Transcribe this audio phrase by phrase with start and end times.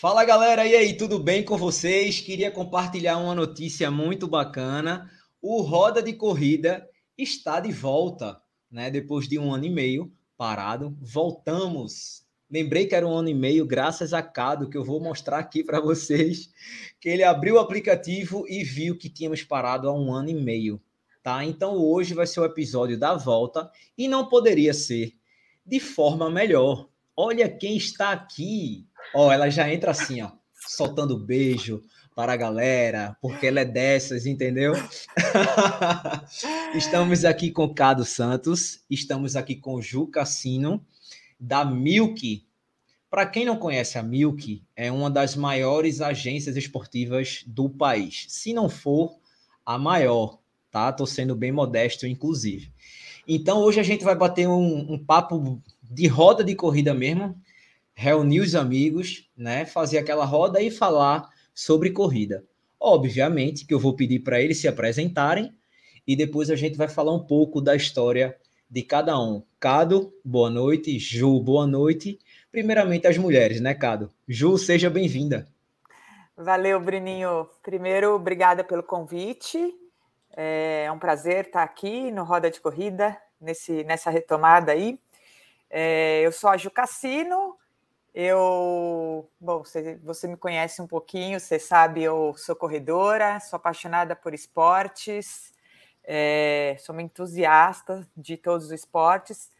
[0.00, 2.20] Fala galera, e aí, tudo bem com vocês?
[2.20, 5.10] Queria compartilhar uma notícia muito bacana.
[5.42, 8.40] O Roda de Corrida está de volta,
[8.70, 8.92] né?
[8.92, 12.24] Depois de um ano e meio parado, voltamos.
[12.48, 15.64] Lembrei que era um ano e meio, graças a Cado, que eu vou mostrar aqui
[15.64, 16.48] para vocês,
[17.00, 20.80] que ele abriu o aplicativo e viu que tínhamos parado há um ano e meio,
[21.24, 21.44] tá?
[21.44, 23.68] Então hoje vai ser o episódio da volta
[23.98, 25.14] e não poderia ser
[25.66, 26.88] de forma melhor.
[27.16, 28.87] Olha quem está aqui.
[29.14, 31.82] Ó, ela já entra assim, ó, soltando beijo
[32.14, 34.72] para a galera, porque ela é dessas, entendeu?
[36.74, 40.84] estamos aqui com Cado Santos, estamos aqui com Ju Cassino,
[41.38, 42.44] da Milk.
[43.08, 48.26] Para quem não conhece a Milk, é uma das maiores agências esportivas do país.
[48.28, 49.16] Se não for
[49.64, 50.38] a maior,
[50.70, 50.92] tá?
[50.92, 52.72] Tô sendo bem modesto, inclusive.
[53.26, 57.40] Então, hoje a gente vai bater um, um papo de roda de corrida mesmo,
[58.00, 62.44] reunir os amigos, né, fazer aquela roda e falar sobre corrida.
[62.78, 65.52] Obviamente que eu vou pedir para eles se apresentarem
[66.06, 68.38] e depois a gente vai falar um pouco da história
[68.70, 69.42] de cada um.
[69.58, 70.96] Cado, boa noite.
[70.96, 72.20] Ju, boa noite.
[72.52, 74.08] Primeiramente as mulheres, né, Cado?
[74.28, 75.48] Ju, seja bem-vinda.
[76.36, 77.48] Valeu, Bruninho.
[77.64, 79.74] Primeiro, obrigada pelo convite.
[80.36, 85.00] É um prazer estar aqui no Roda de Corrida, nesse, nessa retomada aí.
[85.68, 87.47] É, eu sou a Ju Cassino,
[88.14, 94.16] eu, bom, você, você me conhece um pouquinho, você sabe, eu sou corredora, sou apaixonada
[94.16, 95.52] por esportes,
[96.04, 99.50] é, sou uma entusiasta de todos os esportes.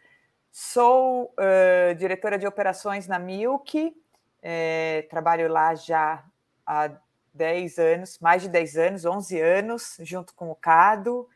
[0.50, 3.94] Sou uh, diretora de operações na Milk,
[4.42, 6.24] é, trabalho lá já
[6.66, 6.90] há
[7.34, 11.28] 10 anos, mais de 10 anos, 11 anos, junto com o Cado.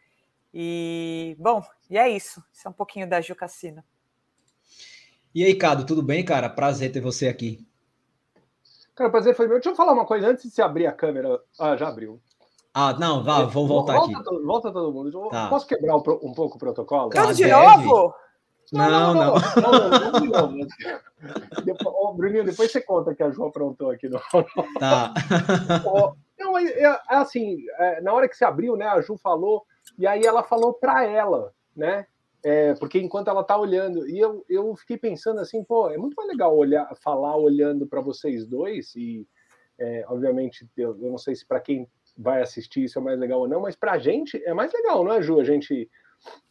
[0.53, 2.45] E, bom, e é isso.
[2.53, 3.85] Isso é um pouquinho da Ju Cassino.
[5.35, 6.49] E aí, Cado, tudo bem, cara?
[6.49, 7.67] Prazer ter você aqui.
[8.95, 9.57] Cara, prazer foi meu.
[9.57, 11.41] Deixa eu falar uma coisa antes de você abrir a câmera.
[11.59, 12.21] Ah, já abriu.
[12.75, 14.25] Ah, não, vá, vou voltar volta aqui.
[14.25, 15.29] Todo, volta todo mundo.
[15.31, 15.49] Tá.
[15.49, 17.11] Posso quebrar um pouco o protocolo?
[17.11, 18.15] Tudo de novo?
[18.73, 19.35] Não, não, não.
[21.67, 24.09] não, Bruninho, depois você conta que a Ju aprontou aqui.
[24.09, 24.19] No...
[24.79, 25.13] Tá.
[26.39, 29.67] não, é, é, assim, é, na hora que você abriu, né, a Ju falou,
[29.99, 32.07] e aí ela falou para ela, né?
[32.45, 36.15] É, porque enquanto ela tá olhando, e eu, eu fiquei pensando assim, pô, é muito
[36.15, 39.27] mais legal olhar, falar olhando para vocês dois, e
[39.79, 43.41] é, obviamente, eu, eu, não sei se para quem vai assistir isso é mais legal
[43.41, 45.39] ou não, mas para a gente é mais legal, não é, Ju?
[45.39, 45.89] A gente,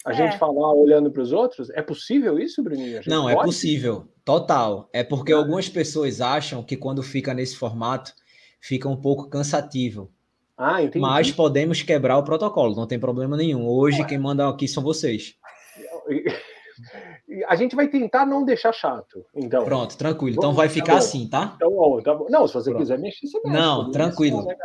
[0.06, 0.14] a é.
[0.14, 3.02] gente falar olhando para os outros, é possível isso, Bruninho?
[3.06, 3.44] Não, é pode?
[3.44, 4.90] é possível, total.
[4.94, 8.14] É porque algumas pessoas acham que quando fica nesse formato,
[8.62, 10.10] fica um pouco cansativo.
[10.58, 11.00] Ah, entendi.
[11.00, 13.68] Mas podemos quebrar o protocolo, não tem problema nenhum.
[13.68, 15.36] Hoje, quem manda aqui são vocês.
[17.48, 19.26] A gente vai tentar não deixar chato.
[19.36, 19.64] Então.
[19.64, 20.38] Pronto, tranquilo.
[20.38, 21.54] Então vai ficar tá assim, tá?
[21.56, 22.82] Então, ó, tá Não, se você Pronto.
[22.82, 23.58] quiser mexer, você mexe.
[23.58, 24.44] Não, tranquilo.
[24.44, 24.56] né,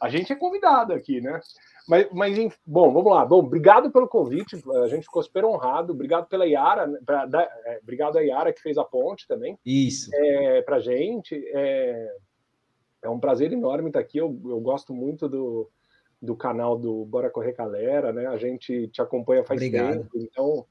[0.00, 1.40] a gente é convidado aqui, né?
[1.88, 3.24] Mas, mas, bom, vamos lá.
[3.24, 4.60] Bom, obrigado pelo convite.
[4.82, 5.92] A gente ficou super honrado.
[5.92, 6.86] Obrigado pela Yara.
[6.86, 9.58] Né, pra, da, é, obrigado a Yara que fez a ponte também.
[9.64, 10.10] Isso.
[10.12, 11.34] É, pra gente.
[11.54, 12.14] É,
[13.02, 14.18] é um prazer enorme estar aqui.
[14.18, 15.70] Eu, eu gosto muito do,
[16.20, 18.26] do canal do Bora Correr Galera, né?
[18.26, 19.98] A gente te acompanha faz Obrigado.
[19.98, 20.66] tempo, então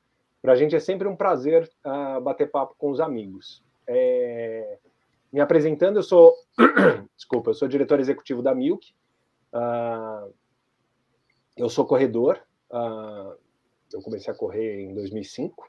[0.46, 3.64] para a gente é sempre um prazer uh, bater papo com os amigos.
[3.88, 4.78] É...
[5.34, 6.36] Me apresentando, eu sou,
[7.18, 8.94] desculpa, eu sou diretor executivo da Milk.
[9.52, 10.32] Uh,
[11.58, 12.40] eu sou corredor.
[12.70, 13.36] Uh,
[13.92, 15.68] eu comecei a correr em 2005.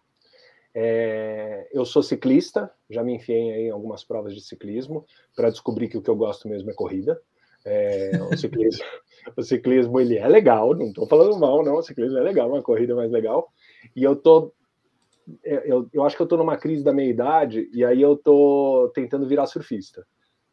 [0.74, 5.96] É, eu sou ciclista, já me enfiei em algumas provas de ciclismo para descobrir que
[5.96, 7.18] o que eu gosto mesmo é corrida.
[7.64, 8.84] É, o, ciclismo,
[9.36, 11.76] o ciclismo ele é legal, não estou falando mal, não.
[11.76, 13.50] O ciclismo é legal, uma corrida mais legal.
[13.94, 14.52] E eu tô,
[15.42, 18.88] eu, eu acho que eu estou numa crise da meia idade e aí eu estou
[18.90, 20.06] tentando virar surfista.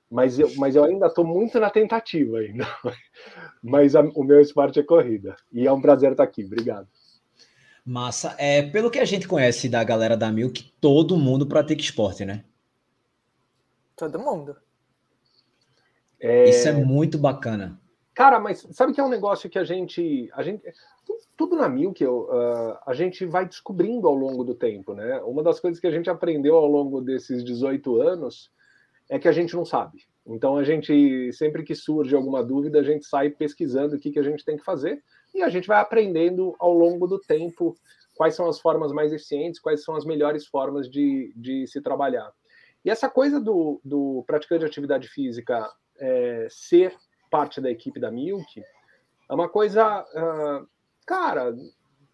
[0.10, 2.68] Mas eu, mas eu ainda estou muito na tentativa ainda.
[3.64, 5.36] Mas a, o meu esporte é corrida.
[5.52, 6.44] E é um prazer estar aqui.
[6.44, 6.88] Obrigado.
[7.84, 8.36] Massa.
[8.38, 12.46] É, pelo que a gente conhece da galera da Milk, todo mundo pratica esporte, né?
[13.96, 14.56] Todo mundo.
[16.20, 16.48] É...
[16.48, 17.82] Isso é muito bacana.
[18.14, 20.30] Cara, mas sabe que é um negócio que a gente.
[20.34, 20.62] A gente
[21.36, 25.20] tudo na Milk uh, a gente vai descobrindo ao longo do tempo, né?
[25.24, 28.52] Uma das coisas que a gente aprendeu ao longo desses 18 anos
[29.10, 30.06] é que a gente não sabe.
[30.26, 34.20] Então a gente, sempre que surge alguma dúvida, a gente sai pesquisando o que, que
[34.20, 37.76] a gente tem que fazer e a gente vai aprendendo ao longo do tempo
[38.16, 42.32] quais são as formas mais eficientes, quais são as melhores formas de, de se trabalhar.
[42.86, 46.96] E essa coisa do, do praticante de atividade física é, ser
[47.34, 48.64] parte da equipe da Milk
[49.28, 50.68] é uma coisa, uh,
[51.04, 51.56] cara,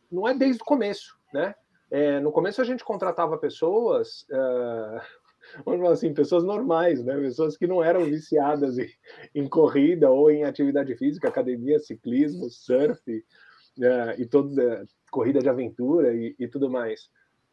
[0.10, 1.54] não é desde o começo, né?
[1.92, 5.01] É, no começo a gente contratava pessoas, uh,
[5.66, 7.18] vamos falar assim, pessoas normais, né?
[7.18, 8.88] Pessoas que não eram viciadas em,
[9.36, 13.24] em corrida ou em atividade física, academia, ciclismo, surf uh,
[14.18, 17.10] e toda uh, corrida de aventura e, e, tudo mais.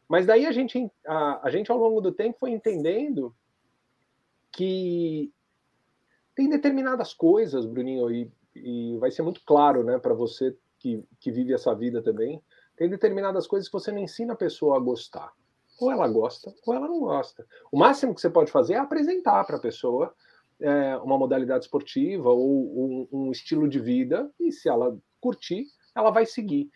[0.09, 3.35] Mas daí a gente, a, a gente ao longo do tempo foi entendendo
[4.53, 5.33] que
[6.37, 11.33] tem determinadas coisas, Bruninho, e, e vai ser muito claro, né, para você que, que
[11.33, 12.41] vive essa vida também.
[12.77, 15.33] Tem determinadas coisas que você não ensina a pessoa a gostar.
[15.81, 17.45] Ou ela gosta, ou ela não gosta.
[17.73, 20.15] O máximo que você pode fazer é apresentar para a pessoa
[20.61, 26.27] é, uma modalidade esportiva ou um, estilo de vida, e se ela curtir, ela vai
[26.27, 26.71] seguir.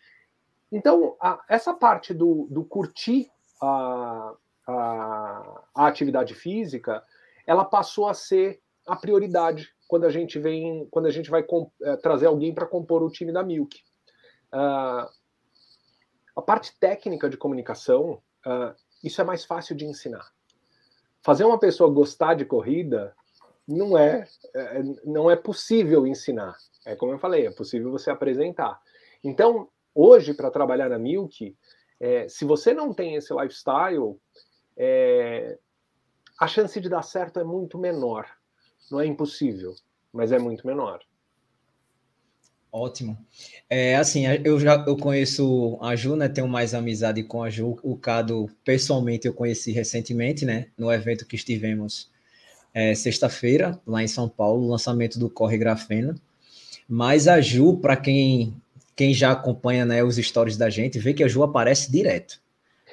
[0.71, 3.29] Então, a, essa parte do, do curtir
[3.61, 4.33] a,
[4.67, 7.03] a, a, atividade física,
[7.45, 8.59] ela passou a ser
[8.91, 11.45] a prioridade quando a gente vem, quando a gente vai
[11.81, 13.81] é, trazer alguém para compor o time da Milk.
[14.53, 15.07] Uh,
[16.35, 20.29] a parte técnica de comunicação, uh, isso é mais fácil de ensinar.
[21.21, 23.15] Fazer uma pessoa gostar de corrida
[23.65, 26.57] não é, é não é possível ensinar.
[26.85, 28.77] É como eu falei, é possível você apresentar.
[29.23, 31.55] Então, hoje, para trabalhar na Milk,
[31.97, 34.19] é, se você não tem esse lifestyle,
[34.75, 35.57] é,
[36.37, 38.27] a chance de dar certo é muito menor.
[38.89, 39.75] Não é impossível,
[40.13, 41.01] mas é muito menor.
[42.71, 43.17] Ótimo.
[43.69, 46.29] É, assim, eu já eu conheço a Ju, né?
[46.29, 47.77] Tenho mais amizade com a Ju.
[47.83, 50.67] O Cado, pessoalmente, eu conheci recentemente, né?
[50.77, 52.09] No evento que estivemos
[52.73, 56.15] é, sexta-feira, lá em São Paulo, lançamento do Corre Grafena.
[56.87, 58.55] Mas a Ju, para quem,
[58.95, 62.39] quem já acompanha né, os stories da gente, vê que a Ju aparece direto,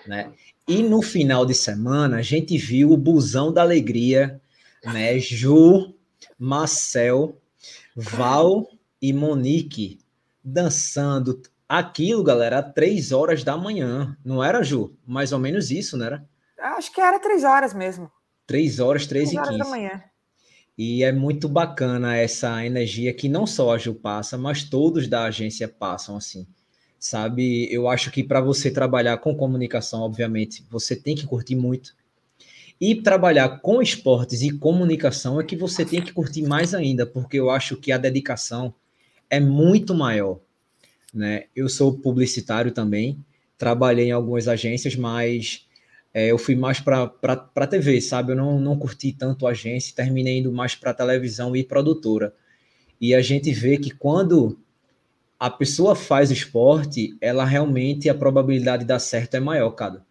[0.07, 0.33] né?
[0.67, 4.41] E no final de semana, a gente viu o busão da alegria,
[4.85, 5.19] né?
[5.19, 5.95] Ju,
[6.39, 7.37] Marcel,
[7.97, 8.69] Val
[9.01, 9.99] e Monique
[10.43, 14.17] dançando aquilo, galera, às três horas da manhã.
[14.25, 14.97] Não era, Ju?
[15.07, 16.25] Mais ou menos isso, não era?
[16.59, 18.11] Acho que era três horas mesmo.
[18.47, 19.59] Três horas, três, três e quinze.
[19.59, 20.03] da manhã.
[20.77, 25.25] E é muito bacana essa energia que não só a Ju passa, mas todos da
[25.25, 26.47] agência passam assim.
[26.99, 31.95] Sabe, eu acho que para você trabalhar com comunicação, obviamente, você tem que curtir muito.
[32.81, 37.39] E trabalhar com esportes e comunicação é que você tem que curtir mais ainda, porque
[37.39, 38.73] eu acho que a dedicação
[39.29, 40.39] é muito maior.
[41.13, 41.45] Né?
[41.57, 43.19] Eu sou publicitário também,
[43.57, 45.67] trabalhei em algumas agências, mas
[46.15, 48.33] é, eu fui mais para TV, sabe?
[48.33, 52.33] Eu não, não curti tanto a agência, terminei indo mais para televisão e produtora.
[53.01, 54.59] E a gente vê que quando
[55.39, 60.05] a pessoa faz esporte, ela realmente, a probabilidade de dar certo é maior, cara.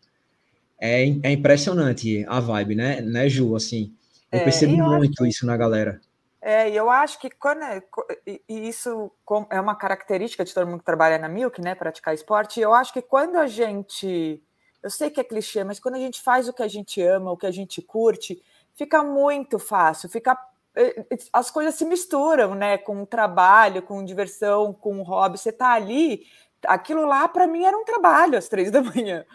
[0.79, 3.55] É, é impressionante a vibe, né, né Ju?
[3.55, 3.93] Assim,
[4.31, 5.99] eu é, percebo muito isso na galera.
[6.41, 7.81] É, e eu acho que quando é,
[8.25, 9.11] e isso
[9.49, 12.59] é uma característica de todo mundo que trabalha na Milk, né, praticar esporte.
[12.59, 14.41] E eu acho que quando a gente,
[14.81, 17.31] eu sei que é clichê, mas quando a gente faz o que a gente ama,
[17.31, 18.41] o que a gente curte,
[18.75, 20.37] fica muito fácil, fica
[20.75, 21.03] é,
[21.33, 25.39] as coisas se misturam, né, com trabalho, com diversão, com hobby.
[25.39, 26.23] Você tá ali,
[26.65, 29.25] aquilo lá para mim era um trabalho às três da manhã.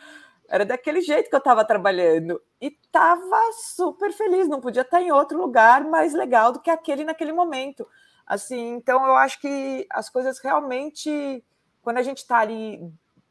[0.53, 2.39] Era daquele jeito que eu estava trabalhando.
[2.61, 7.05] E estava super feliz, não podia estar em outro lugar mais legal do que aquele
[7.05, 7.89] naquele momento.
[8.27, 11.43] Assim, então eu acho que as coisas realmente,
[11.81, 12.87] quando a gente está ali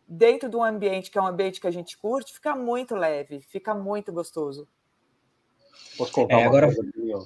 [0.08, 3.40] dentro de um ambiente que é um ambiente que a gente curte, fica muito leve,
[3.42, 4.68] fica muito gostoso.
[6.00, 6.74] Posso contar é, agora...
[6.74, 6.84] coisa?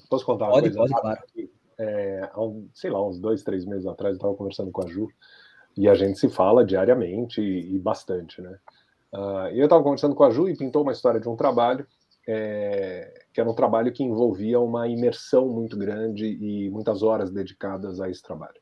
[0.09, 0.93] Posso contar pode, uma coisa?
[0.93, 1.21] Pode, claro.
[1.79, 4.87] É, há um, sei lá, uns dois, três meses atrás, eu estava conversando com a
[4.87, 5.07] Ju,
[5.77, 8.59] e a gente se fala diariamente e, e bastante, né?
[9.15, 11.87] Uh, eu estava conversando com a Ju e pintou uma história de um trabalho,
[12.27, 18.01] é, que era um trabalho que envolvia uma imersão muito grande e muitas horas dedicadas
[18.01, 18.59] a esse trabalho.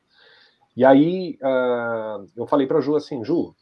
[0.76, 3.54] E aí uh, eu falei para a Ju assim, Ju,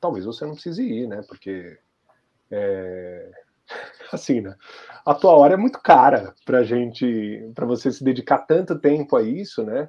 [0.00, 1.24] talvez você não precise ir, né?
[1.26, 1.76] Porque
[2.50, 3.30] é,
[4.12, 4.54] assim, né?
[5.04, 9.22] A tua hora é muito cara para gente, para você se dedicar tanto tempo a
[9.22, 9.88] isso, né?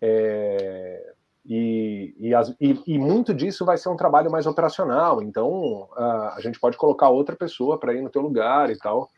[0.00, 1.11] É,
[1.44, 6.34] e, e, as, e, e, muito disso vai ser um trabalho mais operacional, então a,
[6.36, 9.10] a gente pode colocar outra pessoa para ir no teu lugar e tal.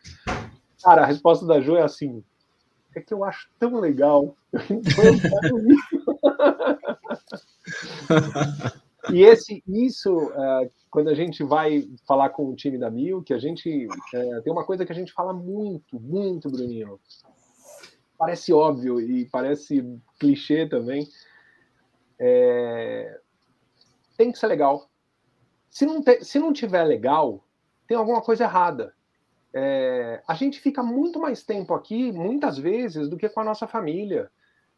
[0.83, 2.25] Cara, a resposta da Ju é assim:
[2.95, 4.35] é que eu acho tão legal.
[9.13, 13.35] e esse, isso, uh, quando a gente vai falar com o time da Mil, que
[13.35, 16.99] a gente uh, tem uma coisa que a gente fala muito, muito, Bruninho.
[18.17, 19.85] Parece óbvio e parece
[20.19, 21.07] clichê também,
[22.19, 23.21] é...
[24.17, 24.89] Tem que ser legal.
[25.71, 26.25] Se não, te...
[26.25, 27.45] se não tiver legal,
[27.87, 28.95] tem alguma coisa errada.
[29.53, 30.23] É...
[30.27, 34.31] A gente fica muito mais tempo aqui, muitas vezes, do que com a nossa família.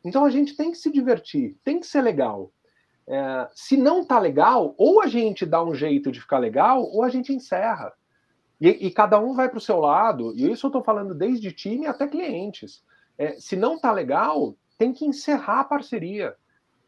[0.05, 2.52] Então a gente tem que se divertir, tem que ser legal.
[3.07, 3.49] É...
[3.52, 7.09] Se não tá legal, ou a gente dá um jeito de ficar legal, ou a
[7.09, 7.93] gente encerra.
[8.61, 11.52] E, e cada um vai para o seu lado, e isso eu estou falando desde
[11.52, 12.83] time até clientes.
[13.19, 16.35] É, se não tá legal, tem que encerrar a parceria.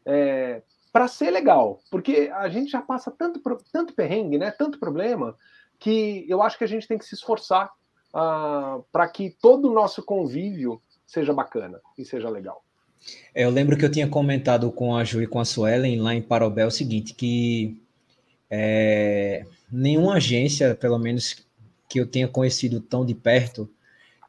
[0.05, 3.41] É, para ser legal, porque a gente já passa tanto,
[3.71, 5.35] tanto perrengue, né, tanto problema,
[5.77, 9.69] que eu acho que a gente tem que se esforçar uh, ah, para que todo
[9.69, 12.63] o nosso convívio seja bacana e seja legal.
[13.33, 16.13] É, eu lembro que eu tinha comentado com a Ju e com a Suelen lá
[16.13, 17.81] em Parobel o seguinte, que
[18.49, 21.45] é, nenhuma agência, pelo menos
[21.87, 23.69] que eu tenha conhecido tão de perto,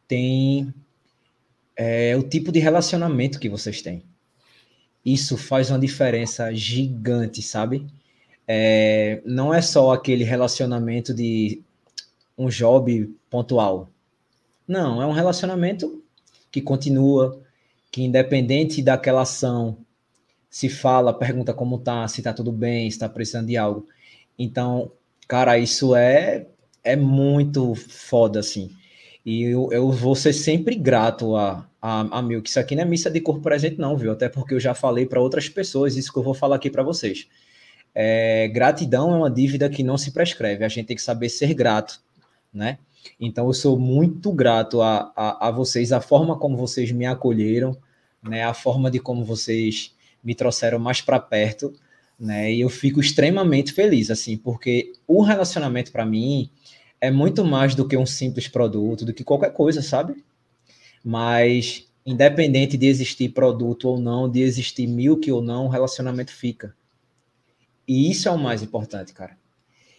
[0.07, 0.73] tem
[1.77, 4.05] é, o tipo de relacionamento que vocês têm.
[5.05, 7.87] Isso faz uma diferença gigante, sabe?
[8.47, 11.63] É, não é só aquele relacionamento de
[12.37, 13.89] um job pontual.
[14.67, 16.03] Não, é um relacionamento
[16.51, 17.41] que continua,
[17.91, 19.79] que independente daquela ação,
[20.51, 23.87] se fala, pergunta como tá, se tá tudo bem, se tá precisando de algo.
[24.39, 24.91] Então,
[25.29, 26.47] cara, isso é
[26.83, 28.71] é muito foda, assim.
[29.25, 32.49] E eu, eu vou ser sempre grato a, a, a Milk.
[32.49, 34.13] Isso aqui não é missa de corpo presente, não, viu?
[34.13, 36.83] Até porque eu já falei para outras pessoas isso que eu vou falar aqui para
[36.83, 37.29] vocês.
[37.95, 40.65] É, gratidão é uma dívida que não se prescreve.
[40.65, 42.01] A gente tem que saber ser grato,
[42.53, 42.79] né?
[43.19, 47.77] Então, eu sou muito grato a, a, a vocês, a forma como vocês me acolheram,
[48.23, 48.45] né?
[48.45, 51.73] A forma de como vocês me trouxeram mais para perto,
[52.19, 52.53] né?
[52.53, 56.51] E eu fico extremamente feliz, assim, porque o relacionamento para mim
[57.01, 60.23] é muito mais do que um simples produto, do que qualquer coisa, sabe?
[61.05, 66.75] Mas independente de existir produto ou não, de existir milk ou não, o relacionamento fica.
[67.87, 69.37] E isso é o mais importante, cara.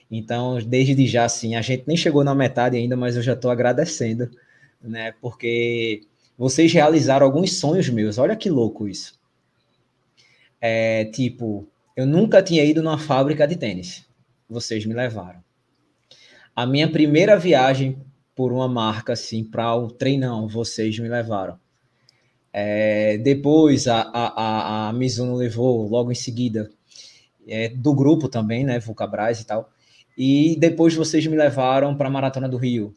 [0.10, 3.50] Então, desde já, assim, a gente nem chegou na metade ainda, mas eu já estou
[3.50, 4.29] agradecendo,
[4.81, 5.13] né?
[5.22, 6.03] Porque
[6.38, 8.17] vocês realizaram alguns sonhos meus.
[8.17, 9.20] Olha que louco isso.
[10.60, 14.05] É, tipo, eu nunca tinha ido numa fábrica de tênis.
[14.50, 15.41] Vocês me levaram.
[16.55, 17.98] A minha primeira viagem
[18.36, 21.60] por uma marca, assim, para o treinão, vocês me levaram.
[22.53, 26.70] É, depois a, a, a Mizuno levou logo em seguida,
[27.48, 29.70] é, do grupo também, né, Vulcabras e tal.
[30.17, 32.96] E depois vocês me levaram para a Maratona do Rio,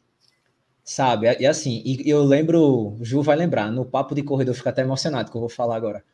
[0.83, 1.27] sabe?
[1.39, 5.31] E assim, e eu lembro, Ju vai lembrar, no papo de corredor, fico até emocionado
[5.31, 6.05] que eu vou falar agora.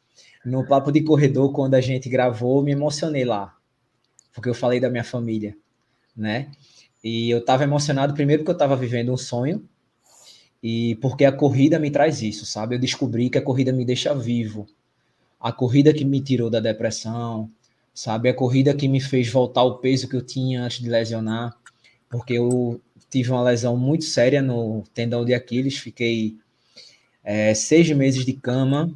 [0.44, 3.56] No papo de corredor, quando a gente gravou, me emocionei lá,
[4.34, 5.56] porque eu falei da minha família,
[6.14, 6.50] né?
[7.02, 9.66] E eu estava emocionado primeiro porque eu estava vivendo um sonho
[10.62, 12.74] e porque a corrida me traz isso, sabe?
[12.74, 14.66] Eu descobri que a corrida me deixa vivo.
[15.40, 17.50] A corrida que me tirou da depressão,
[17.94, 18.28] sabe?
[18.28, 21.56] A corrida que me fez voltar ao peso que eu tinha antes de lesionar,
[22.10, 26.36] porque eu tive uma lesão muito séria no tendão de Aquiles, fiquei
[27.24, 28.92] é, seis meses de cama,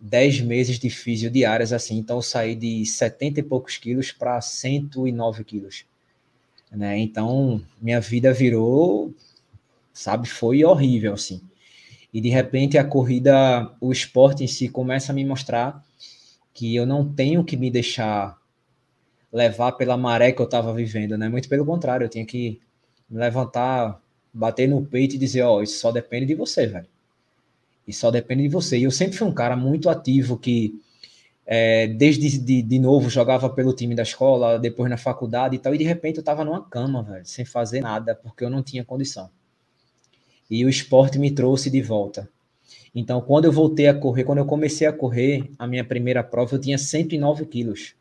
[0.00, 4.40] dez meses de físio diárias, assim, então eu saí de 70 e poucos quilos para
[4.40, 5.84] 109 quilos
[6.76, 6.98] né?
[6.98, 9.14] Então, minha vida virou,
[9.92, 11.40] sabe, foi horrível, assim.
[12.12, 15.84] E de repente a corrida, o esporte em si começa a me mostrar
[16.52, 18.38] que eu não tenho que me deixar
[19.32, 21.28] levar pela maré que eu estava vivendo, né?
[21.28, 22.60] Muito pelo contrário, eu tinha que
[23.10, 24.00] me levantar,
[24.32, 26.86] bater no peito e dizer, ó, oh, isso só depende de você, velho.
[27.86, 28.78] Isso só depende de você.
[28.78, 30.80] E eu sempre fui um cara muito ativo que
[31.46, 35.74] é, desde de, de novo jogava pelo time da escola, depois na faculdade e tal,
[35.74, 38.84] e de repente eu estava numa cama, velho, sem fazer nada, porque eu não tinha
[38.84, 39.30] condição.
[40.50, 42.28] E o esporte me trouxe de volta.
[42.94, 46.54] Então, quando eu voltei a correr, quando eu comecei a correr, a minha primeira prova,
[46.54, 47.94] eu tinha 109 quilos.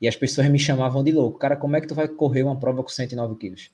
[0.00, 1.38] E as pessoas me chamavam de louco.
[1.38, 3.70] Cara, como é que tu vai correr uma prova com 109 quilos?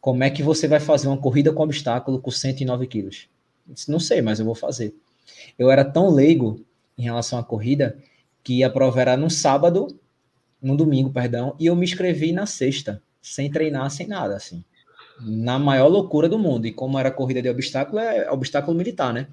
[0.00, 3.28] Como é que você vai fazer uma corrida com obstáculo com 109 quilos?
[3.66, 4.94] Disse, não sei, mas eu vou fazer.
[5.58, 6.64] Eu era tão leigo
[7.00, 7.96] em relação à corrida,
[8.44, 9.98] que a prova era no sábado,
[10.60, 14.62] no domingo, perdão, e eu me inscrevi na sexta, sem treinar, sem nada, assim.
[15.18, 16.66] Na maior loucura do mundo.
[16.66, 19.28] E como era corrida de obstáculo, é obstáculo militar, né?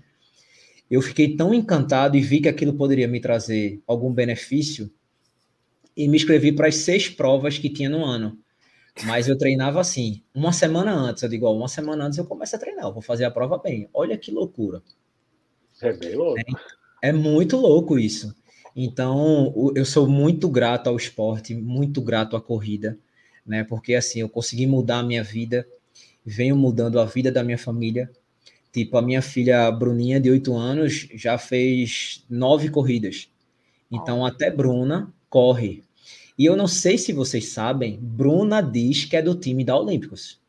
[0.89, 4.89] Eu fiquei tão encantado e vi que aquilo poderia me trazer algum benefício
[5.95, 8.37] e me inscrevi para as seis provas que tinha no ano.
[9.05, 11.21] Mas eu treinava assim, uma semana antes.
[11.21, 13.57] Eu digo, ó, uma semana antes eu começo a treinar, eu vou fazer a prova
[13.57, 13.89] bem.
[13.93, 14.81] Olha que loucura.
[15.81, 16.41] É bem louco.
[17.01, 18.35] É, é muito louco isso.
[18.75, 22.97] Então, eu sou muito grato ao esporte, muito grato à corrida,
[23.45, 23.63] né?
[23.63, 25.67] Porque assim, eu consegui mudar a minha vida,
[26.23, 28.09] venho mudando a vida da minha família.
[28.71, 33.29] Tipo, a minha filha Bruninha, de 8 anos, já fez nove corridas.
[33.91, 35.83] Então, até Bruna corre.
[36.37, 40.39] E eu não sei se vocês sabem, Bruna diz que é do time da Olímpicos.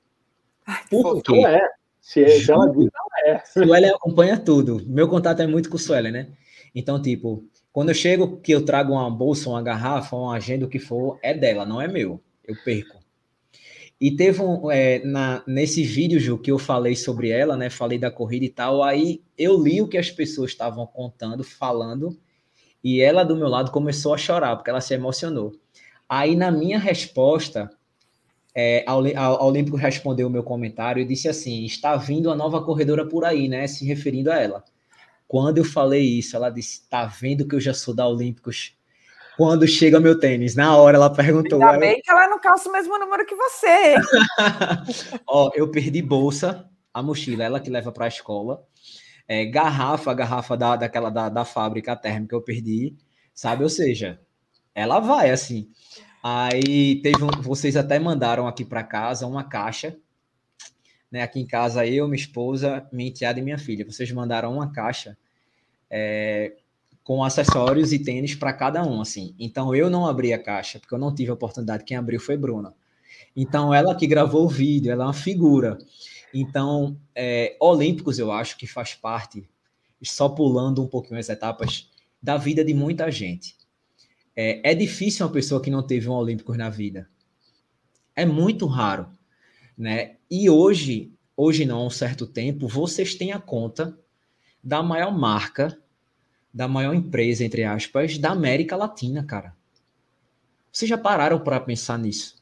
[0.90, 1.33] Por quê?
[1.33, 1.71] Não é.
[2.00, 3.42] Se, se ela diz, não é.
[3.44, 4.82] Suelen acompanha tudo.
[4.87, 6.28] Meu contato é muito com o Suelen, né?
[6.75, 10.68] Então, tipo, quando eu chego que eu trago uma bolsa, uma garrafa, uma agenda, o
[10.68, 12.23] que for, é dela, não é meu.
[12.44, 12.99] Eu perco.
[14.00, 17.68] E teve um, é, na, nesse vídeo, Ju, que eu falei sobre ela, né?
[17.68, 18.82] Falei da corrida e tal.
[18.82, 22.16] Aí eu li o que as pessoas estavam contando, falando,
[22.82, 25.52] e ela do meu lado começou a chorar, porque ela se emocionou.
[26.08, 27.68] Aí na minha resposta,
[28.55, 32.62] é, a, a, Olímpico respondeu o meu comentário e disse assim: está vindo a nova
[32.62, 33.67] corredora por aí, né?
[33.67, 34.64] Se referindo a ela.
[35.26, 38.76] Quando eu falei isso, ela disse: está vendo que eu já sou da Olímpicos
[39.38, 40.57] quando chega meu tênis.
[40.57, 41.62] Na hora ela perguntou.
[41.62, 43.95] Ainda bem que ela não calça o mesmo número que você.
[45.25, 48.64] Ó, eu perdi bolsa, a mochila, ela que leva para a escola.
[49.28, 52.97] É, garrafa, garrafa da, daquela da, da fábrica térmica eu perdi,
[53.33, 53.62] sabe?
[53.62, 54.19] Ou seja,
[54.75, 55.71] ela vai assim.
[56.30, 59.97] Aí teve um, vocês até mandaram aqui para casa uma caixa,
[61.11, 61.23] né?
[61.23, 63.82] Aqui em casa eu, minha esposa, minha enteada e minha filha.
[63.87, 65.16] Vocês mandaram uma caixa
[65.90, 66.52] é,
[67.02, 69.35] com acessórios e tênis para cada um, assim.
[69.38, 72.37] Então eu não abri a caixa, porque eu não tive a oportunidade, quem abriu foi
[72.37, 72.75] Bruna.
[73.35, 75.78] Então ela que gravou o vídeo, ela é uma figura.
[76.35, 79.49] Então, é, Olímpicos eu acho que faz parte,
[80.02, 81.90] só pulando um pouquinho as etapas,
[82.23, 83.57] da vida de muita gente.
[84.40, 87.11] É, é difícil uma pessoa que não teve um Olímpicos na vida.
[88.14, 89.09] É muito raro,
[89.76, 90.14] né?
[90.30, 93.99] E hoje, hoje não, há um certo tempo, vocês têm a conta
[94.62, 95.76] da maior marca
[96.54, 99.54] da maior empresa, entre aspas, da América Latina, cara.
[100.71, 102.40] Vocês já pararam para pensar nisso?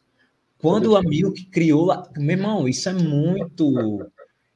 [0.59, 4.11] Quando a Milk criou, meu irmão, isso é muito,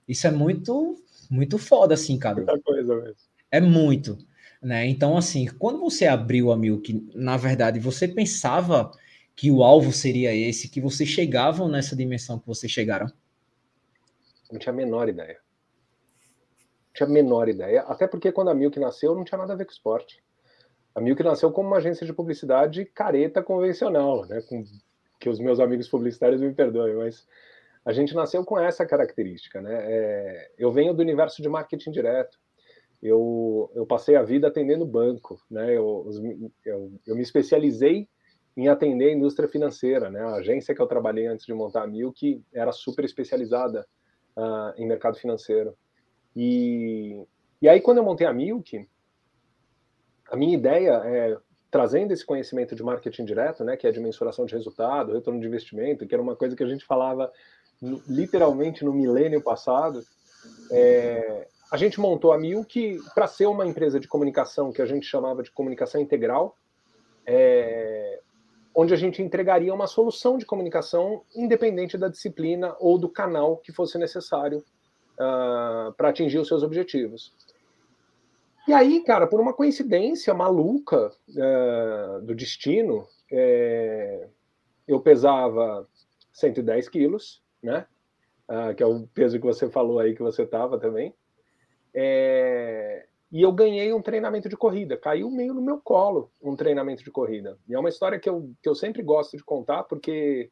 [0.06, 2.36] isso é muito, muito foda, assim, cara.
[2.36, 3.16] Muita coisa mesmo.
[3.50, 4.18] É muito,
[4.62, 4.86] né?
[4.86, 8.90] Então, assim, quando você abriu a Milk, na verdade, você pensava
[9.34, 13.06] que o alvo seria esse, que vocês chegavam nessa dimensão que vocês chegaram?
[14.50, 15.38] Não tinha a menor ideia
[16.94, 19.64] tinha a menor ideia, até porque quando a Milk nasceu não tinha nada a ver
[19.64, 20.22] com esporte.
[20.94, 24.42] A Milk nasceu como uma agência de publicidade careta convencional, né?
[24.42, 24.64] Com,
[25.18, 27.26] que os meus amigos publicitários me perdoem, mas
[27.84, 29.78] a gente nasceu com essa característica, né?
[29.82, 32.38] É, eu venho do universo de marketing direto.
[33.02, 35.76] Eu, eu passei a vida atendendo banco, né?
[35.76, 36.08] Eu,
[36.64, 38.08] eu, eu me especializei
[38.56, 40.20] em atender a indústria financeira, né?
[40.20, 43.86] A agência que eu trabalhei antes de montar a Milk era super especializada
[44.36, 45.74] uh, em mercado financeiro.
[46.36, 47.24] E,
[47.62, 48.86] e aí, quando eu montei a Milk,
[50.30, 51.36] a minha ideia é,
[51.70, 55.46] trazendo esse conhecimento de marketing direto, né, que é de mensuração de resultado, retorno de
[55.46, 57.32] investimento, que era uma coisa que a gente falava
[58.06, 60.02] literalmente no milênio passado,
[60.70, 65.06] é, a gente montou a Milk para ser uma empresa de comunicação que a gente
[65.06, 66.56] chamava de comunicação integral,
[67.24, 68.20] é,
[68.74, 73.72] onde a gente entregaria uma solução de comunicação independente da disciplina ou do canal que
[73.72, 77.32] fosse necessário uh, ah, para atingir os seus objetivos.
[78.66, 84.28] E aí, cara, por uma coincidência maluca uh, do destino, é,
[84.86, 85.88] eu pesava
[86.32, 87.86] 110 quilos, né?
[88.48, 91.14] Uh, que é o peso que você falou aí que você estava também.
[91.94, 94.96] É, e eu ganhei um treinamento de corrida.
[94.96, 97.58] Caiu meio no meu colo um treinamento de corrida.
[97.68, 100.50] E é uma história que eu, que eu sempre gosto de contar, porque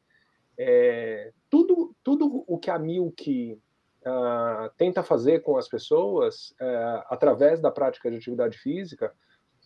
[0.56, 3.60] é, tudo, tudo o que a Milk
[4.00, 9.12] uh, tenta fazer com as pessoas uh, através da prática de atividade física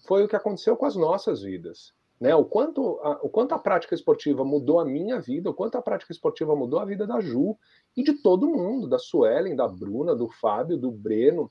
[0.07, 1.95] foi o que aconteceu com as nossas vidas.
[2.21, 2.35] Né?
[2.35, 5.83] O, quanto a, o quanto a prática esportiva mudou a minha vida, o quanto a
[5.83, 7.57] prática esportiva mudou a vida da Ju
[7.97, 11.51] e de todo mundo, da Suelen, da Bruna, do Fábio, do Breno,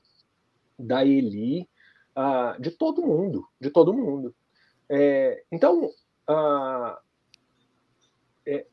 [0.78, 1.68] da Eli,
[2.16, 4.34] uh, de todo mundo, de todo mundo.
[4.88, 5.86] É, então,
[6.28, 6.96] uh,
[8.46, 8.66] é,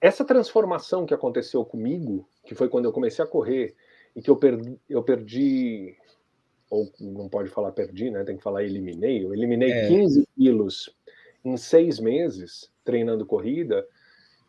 [0.00, 3.74] essa transformação que aconteceu comigo que foi quando eu comecei a correr
[4.14, 5.96] e que eu perdi, eu perdi
[6.68, 8.24] ou não pode falar perdi, né?
[8.24, 9.24] Tem que falar eliminei.
[9.24, 9.88] Eu eliminei é.
[9.88, 10.96] 15 quilos
[11.44, 13.86] em seis meses treinando corrida.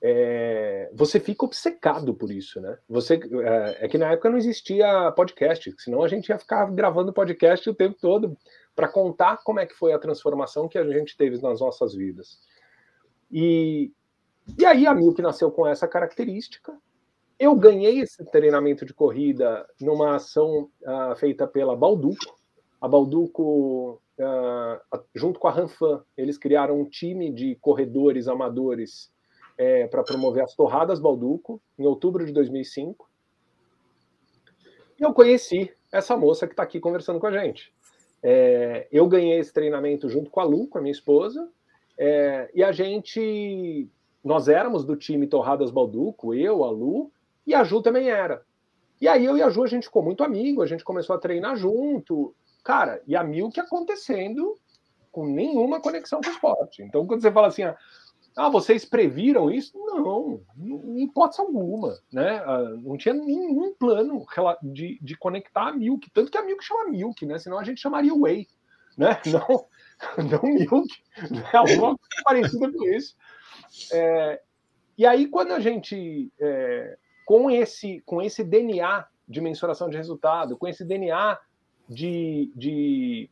[0.06, 2.78] É, você fica obcecado por isso, né?
[2.90, 7.14] Você é, é, que na época não existia podcast, senão a gente ia ficar gravando
[7.14, 8.38] podcast o tempo todo
[8.76, 12.38] para contar como é que foi a transformação que a gente teve nas nossas vidas.
[13.32, 13.94] E,
[14.60, 16.78] e aí a Milk nasceu com essa característica,
[17.40, 22.38] eu ganhei esse treinamento de corrida numa ação uh, feita pela Balduco.
[22.82, 29.13] A Balduco, uh, junto com a Ranfan, eles criaram um time de corredores amadores
[29.64, 33.10] é, para promover as Torradas Balduco, em outubro de 2005.
[35.00, 37.74] E eu conheci essa moça que está aqui conversando com a gente.
[38.22, 41.50] É, eu ganhei esse treinamento junto com a Lu, com a minha esposa,
[41.98, 43.90] é, e a gente,
[44.24, 47.10] nós éramos do time Torradas Balduco, eu, a Lu,
[47.48, 48.44] e a Ju também era.
[49.00, 51.20] E aí eu e a Ju, a gente ficou muito amigo, a gente começou a
[51.20, 52.36] treinar junto.
[52.64, 54.58] Cara, e a Milk acontecendo
[55.12, 56.82] com nenhuma conexão com o esporte.
[56.82, 57.78] Então, quando você fala assim, ah,
[58.36, 59.78] Ah, vocês previram isso?
[59.78, 62.38] Não, em hipótese alguma, né?
[62.46, 64.26] Ah, não tinha nenhum plano
[64.64, 67.38] de, de conectar a Milk, tanto que a Milk chama Milk, né?
[67.38, 68.48] Senão a gente chamaria Whey,
[68.98, 69.20] né?
[70.18, 70.88] Não, não Milk,
[71.32, 71.50] né?
[71.54, 73.16] alguma coisa parecida com isso.
[73.94, 74.42] É,
[74.98, 80.58] e aí, quando a gente, é, com, esse, com esse DNA de mensuração de resultado,
[80.58, 81.40] com esse DNA
[81.88, 83.30] de, de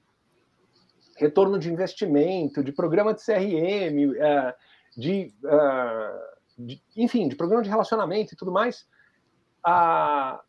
[1.18, 4.56] retorno de investimento, de programa de CRM, é,
[4.96, 8.88] de, uh, de, enfim, de programa de relacionamento e tudo mais,
[9.64, 10.42] a,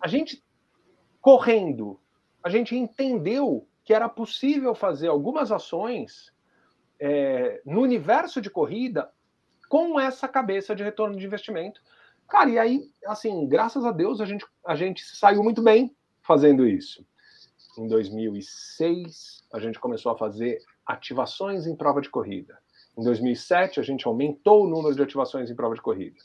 [0.00, 0.44] a gente
[1.20, 2.00] correndo,
[2.42, 6.32] a gente entendeu que era possível fazer algumas ações
[7.00, 9.10] é, no universo de corrida
[9.68, 11.80] com essa cabeça de retorno de investimento.
[12.28, 16.66] Cara, e aí, assim, graças a Deus, a gente, a gente saiu muito bem fazendo
[16.66, 17.06] isso.
[17.78, 22.58] Em 2006, a gente começou a fazer ativações em prova de corrida.
[22.98, 26.16] Em 2007, a gente aumentou o número de ativações em prova de corrida.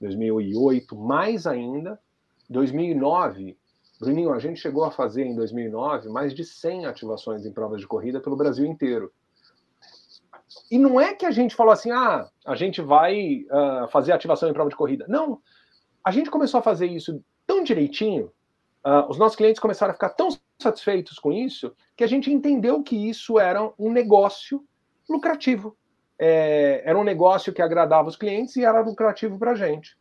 [0.00, 2.00] 2008, mais ainda.
[2.48, 3.58] 2009,
[4.00, 7.86] Bruninho, a gente chegou a fazer em 2009 mais de 100 ativações em provas de
[7.86, 9.12] corrida pelo Brasil inteiro.
[10.70, 14.48] E não é que a gente falou assim, ah, a gente vai uh, fazer ativação
[14.48, 15.04] em prova de corrida.
[15.06, 15.40] Não.
[16.02, 18.32] A gente começou a fazer isso tão direitinho,
[18.86, 22.82] uh, os nossos clientes começaram a ficar tão satisfeitos com isso, que a gente entendeu
[22.82, 24.64] que isso era um negócio
[25.08, 25.76] lucrativo
[26.18, 29.96] é, era um negócio que agradava os clientes e era lucrativo para a gente.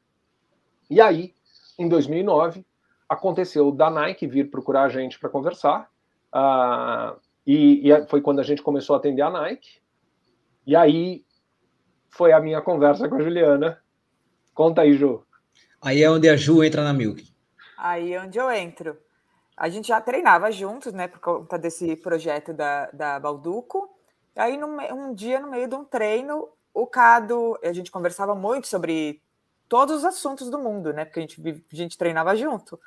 [0.89, 1.33] E aí,
[1.77, 2.65] em 2009,
[3.09, 5.89] aconteceu da Nike vir procurar a gente para conversar,
[6.33, 9.81] uh, e, e, foi quando a gente começou a atender a Nike.
[10.65, 11.25] E aí
[12.09, 13.81] foi a minha conversa com a Juliana.
[14.53, 15.25] Conta aí, Ju.
[15.81, 17.27] Aí é onde a Ju entra na Milk.
[17.77, 18.97] Aí é onde eu entro.
[19.57, 23.92] A gente já treinava juntos, né, por conta desse projeto da, da Balduco.
[24.35, 29.21] Aí, um dia, no meio de um treino, o Cado, a gente conversava muito sobre
[29.69, 31.05] todos os assuntos do mundo, né?
[31.05, 32.79] Porque a gente, a gente treinava junto.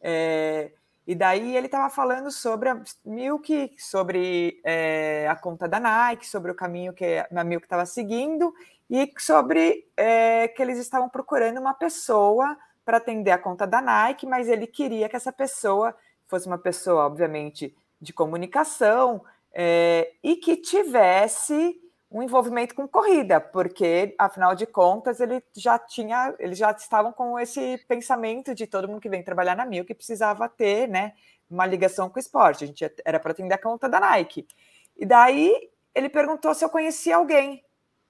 [0.00, 0.72] É,
[1.06, 6.50] e daí ele estava falando sobre a Milk, sobre é, a conta da Nike, sobre
[6.50, 8.54] o caminho que a Milk estava seguindo
[8.88, 14.26] e sobre é, que eles estavam procurando uma pessoa para atender a conta da Nike,
[14.26, 15.94] mas ele queria que essa pessoa
[16.26, 19.22] fosse uma pessoa, obviamente, de comunicação,
[19.54, 26.34] é, e que tivesse um envolvimento com corrida, porque afinal de contas ele já tinha,
[26.38, 29.94] eles já estavam com esse pensamento de todo mundo que vem trabalhar na Mil que
[29.94, 31.14] precisava ter, né,
[31.50, 32.64] uma ligação com o esporte.
[32.64, 34.46] A gente era para atender a conta da Nike.
[34.96, 37.64] E daí ele perguntou se eu conhecia alguém.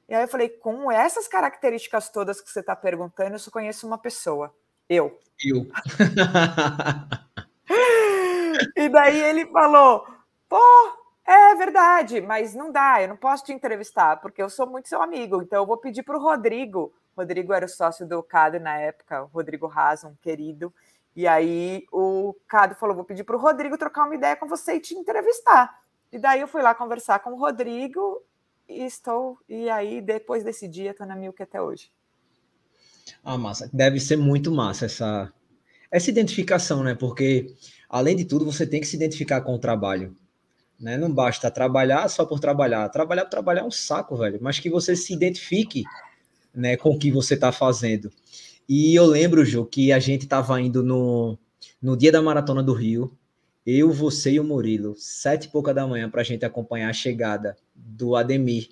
[0.06, 3.86] E aí eu falei, com essas características todas que você está perguntando, eu só conheço
[3.86, 4.54] uma pessoa.
[4.86, 5.18] Eu.
[5.42, 5.64] Eu.
[8.76, 10.06] e daí ele falou,
[10.46, 10.60] pô,
[11.26, 15.00] é verdade, mas não dá, eu não posso te entrevistar, porque eu sou muito seu
[15.00, 16.92] amigo, então eu vou pedir para o Rodrigo.
[17.16, 20.72] Rodrigo era o sócio do Cado na época, o Rodrigo Raso, um querido.
[21.16, 24.74] E aí o Cado falou: vou pedir para o Rodrigo trocar uma ideia com você
[24.74, 25.78] e te entrevistar.
[26.12, 28.22] E daí eu fui lá conversar com o Rodrigo
[28.68, 29.38] e estou.
[29.48, 31.90] E aí, depois desse dia, estou na Milk até hoje.
[33.22, 33.68] Ah, massa.
[33.72, 35.32] Deve ser muito massa essa,
[35.90, 36.94] essa identificação, né?
[36.94, 37.54] Porque,
[37.88, 40.16] além de tudo, você tem que se identificar com o trabalho.
[40.78, 40.96] Né?
[40.96, 42.88] Não basta trabalhar só por trabalhar.
[42.88, 44.38] Trabalhar por trabalhar é um saco, velho.
[44.40, 45.84] Mas que você se identifique
[46.54, 48.10] né, com o que você está fazendo.
[48.68, 51.38] E eu lembro, Ju, que a gente estava indo no,
[51.80, 53.16] no dia da Maratona do Rio,
[53.66, 56.94] eu, você e o Murilo, sete e pouca da manhã, para a gente acompanhar a
[56.94, 58.68] chegada do Ademir.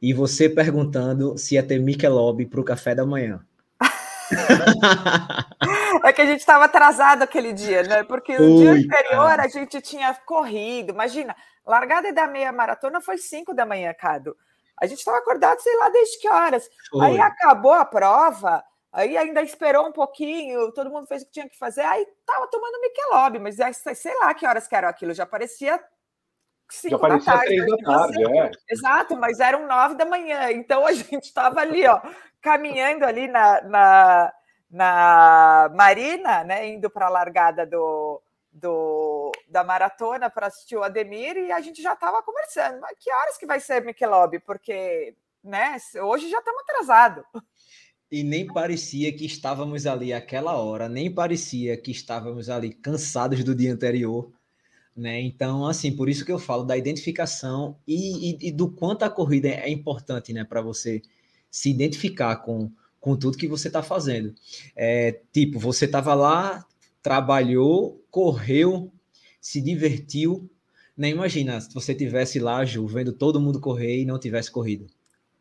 [0.00, 3.40] E você perguntando se ia ter Michelob para o café da manhã.
[6.04, 8.04] É que a gente estava atrasado aquele dia, né?
[8.04, 10.92] Porque o dia anterior a gente tinha corrido.
[10.92, 11.34] Imagina,
[11.66, 14.36] largada da meia maratona foi 5 da manhã, Cado.
[14.80, 16.68] A gente estava acordado, sei lá, desde que horas.
[16.90, 17.06] Foi.
[17.06, 21.48] Aí acabou a prova, aí ainda esperou um pouquinho, todo mundo fez o que tinha
[21.48, 23.56] que fazer, aí tava tomando Michelob, mas
[23.96, 25.80] sei lá que horas que era aquilo, já parecia
[26.86, 28.50] já parecia tarde, três da tarde, é.
[28.70, 32.00] Exato, mas eram nove da manhã, então a gente estava ali, ó,
[32.40, 34.32] caminhando ali na, na,
[34.72, 41.36] na Marina, né, indo para a largada do, do, da maratona para assistir o Ademir
[41.36, 42.80] e a gente já estava conversando.
[42.80, 44.38] Mas que horas que vai ser Michelob?
[44.40, 47.24] Porque né, hoje já estamos atrasados.
[48.10, 53.54] E nem parecia que estávamos ali aquela hora, nem parecia que estávamos ali cansados do
[53.54, 54.30] dia anterior.
[54.94, 55.20] Né?
[55.20, 59.10] Então, assim, por isso que eu falo da identificação e, e, e do quanto a
[59.10, 61.00] corrida é importante né, para você
[61.50, 62.70] se identificar com,
[63.02, 64.32] com tudo que você está fazendo.
[64.76, 66.64] É, tipo, você estava lá,
[67.02, 68.92] trabalhou, correu,
[69.40, 70.48] se divertiu.
[70.96, 71.18] Nem né?
[71.18, 74.86] imagina se você tivesse lá, Ju, vendo todo mundo correr e não tivesse corrido.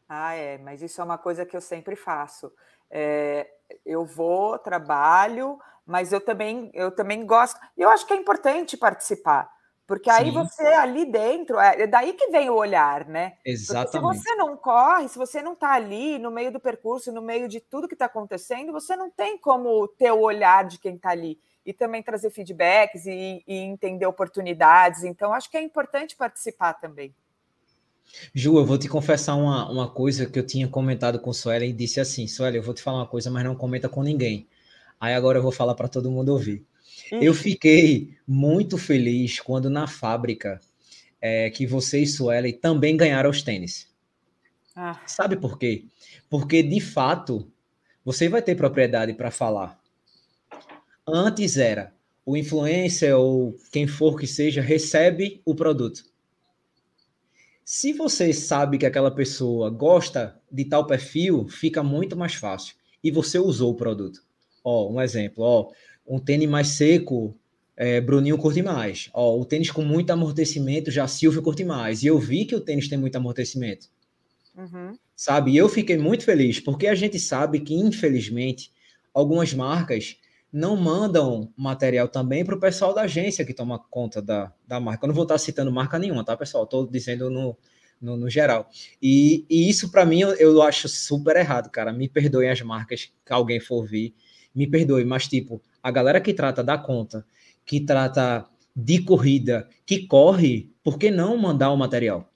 [0.09, 2.51] Ah, é, mas isso é uma coisa que eu sempre faço.
[2.89, 3.47] É,
[3.85, 7.59] eu vou, trabalho, mas eu também, eu também gosto.
[7.77, 9.47] Eu acho que é importante participar,
[9.91, 10.31] porque aí Sim.
[10.31, 13.33] você ali dentro, é, é daí que vem o olhar, né?
[13.43, 13.91] Exatamente.
[13.91, 17.21] Porque se você não corre, se você não está ali no meio do percurso, no
[17.21, 20.95] meio de tudo que está acontecendo, você não tem como ter o olhar de quem
[20.95, 25.03] está ali e também trazer feedbacks e, e entender oportunidades.
[25.03, 27.13] Então, acho que é importante participar também.
[28.33, 31.73] Ju, eu vou te confessar uma, uma coisa que eu tinha comentado com Suelen e
[31.73, 34.47] disse assim: Suelen, eu vou te falar uma coisa, mas não comenta com ninguém.
[35.01, 36.65] Aí agora eu vou falar para todo mundo ouvir.
[37.19, 40.59] Eu fiquei muito feliz quando na fábrica
[41.19, 43.89] é, que você e Suelen também ganharam os tênis.
[44.75, 45.01] Ah.
[45.05, 45.85] Sabe por quê?
[46.29, 47.51] Porque de fato
[48.05, 49.79] você vai ter propriedade para falar.
[51.05, 51.93] Antes era
[52.25, 56.05] o influencer ou quem for que seja recebe o produto.
[57.63, 62.75] Se você sabe que aquela pessoa gosta de tal perfil, fica muito mais fácil.
[63.03, 64.23] E você usou o produto.
[64.63, 65.71] Ó, um exemplo, ó,
[66.05, 67.35] um tênis mais seco,
[67.75, 69.09] é, Bruninho curte mais.
[69.13, 72.03] Ó, o tênis com muito amortecimento, já Silvio curte mais.
[72.03, 73.87] E eu vi que o tênis tem muito amortecimento.
[74.55, 74.93] Uhum.
[75.15, 75.51] Sabe?
[75.51, 78.71] E eu fiquei muito feliz, porque a gente sabe que, infelizmente,
[79.13, 80.17] algumas marcas
[80.51, 85.05] não mandam material também para o pessoal da agência que toma conta da, da marca.
[85.05, 86.65] Eu não vou estar citando marca nenhuma, tá, pessoal?
[86.65, 87.57] Estou dizendo no,
[88.01, 88.69] no, no, geral.
[89.01, 91.93] E, e isso, para mim, eu, eu, acho super errado, cara.
[91.93, 94.13] Me perdoem as marcas que alguém for ouvir,
[94.53, 97.25] me perdoe, mas, tipo, a galera que trata da conta,
[97.65, 102.29] que trata de corrida, que corre, por que não mandar o material?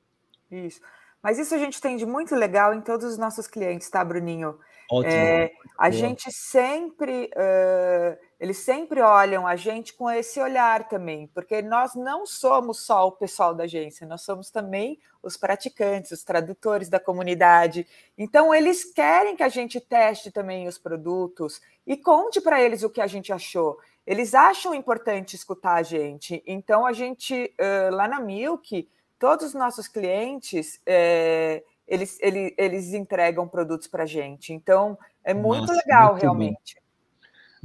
[0.51, 0.81] Isso.
[1.21, 4.59] Mas isso a gente tem de muito legal em todos os nossos clientes, tá, Bruninho?
[4.91, 5.13] Ótimo.
[5.13, 5.91] É, a Boa.
[5.91, 12.25] gente sempre, uh, eles sempre olham a gente com esse olhar também, porque nós não
[12.25, 17.87] somos só o pessoal da agência, nós somos também os praticantes, os tradutores da comunidade.
[18.15, 22.89] Então, eles querem que a gente teste também os produtos e conte para eles o
[22.89, 23.79] que a gente achou.
[24.05, 26.43] Eles acham importante escutar a gente.
[26.45, 27.51] Então, a gente,
[27.91, 30.79] lá na Milk, todos os nossos clientes.
[30.87, 34.51] Uh, eles, eles, eles entregam produtos para a gente.
[34.51, 36.75] Então, é muito Nossa, legal, muito realmente.
[36.75, 36.84] Bom.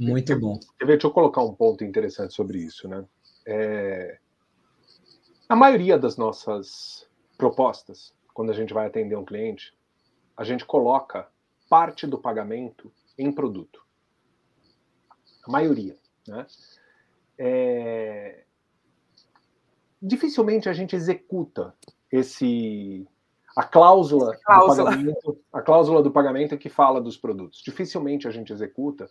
[0.01, 0.59] Muito bom.
[0.83, 3.05] Deixa eu colocar um ponto interessante sobre isso, né?
[3.45, 4.17] É...
[5.47, 9.77] A maioria das nossas propostas, quando a gente vai atender um cliente,
[10.35, 11.29] a gente coloca
[11.69, 13.85] parte do pagamento em produto.
[15.45, 15.95] A maioria,
[16.27, 16.47] né?
[17.37, 18.43] É...
[20.01, 21.75] Dificilmente a gente executa
[22.11, 23.07] esse
[23.55, 24.75] a cláusula, cláusula.
[24.75, 27.61] Do pagamento, a cláusula do pagamento que fala dos produtos.
[27.61, 29.07] Dificilmente a gente executa,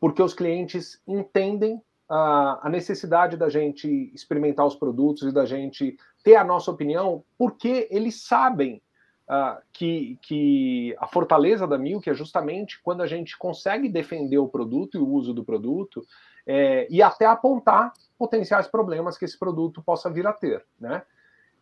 [0.00, 5.96] porque os clientes entendem a, a, necessidade da gente experimentar os produtos e da gente
[6.22, 8.80] ter a nossa opinião, porque eles sabem
[9.28, 14.48] uh, que, que a fortaleza da Milk é justamente quando a gente consegue defender o
[14.48, 16.04] produto e o uso do produto
[16.46, 21.02] é, e até apontar potenciais problemas que esse produto possa vir a ter, né?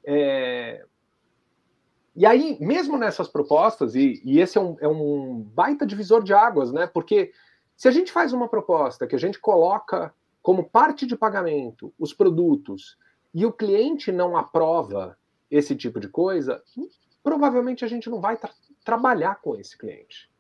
[0.07, 0.85] É,
[2.15, 6.33] e aí, mesmo nessas propostas, e, e esse é um, é um baita divisor de
[6.33, 6.87] águas, né?
[6.87, 7.33] Porque
[7.77, 12.13] se a gente faz uma proposta que a gente coloca como parte de pagamento os
[12.13, 12.99] produtos
[13.33, 15.17] e o cliente não aprova
[15.51, 16.63] esse tipo de coisa,
[17.23, 18.51] provavelmente a gente não vai tra
[18.85, 20.31] trabalhar com esse cliente.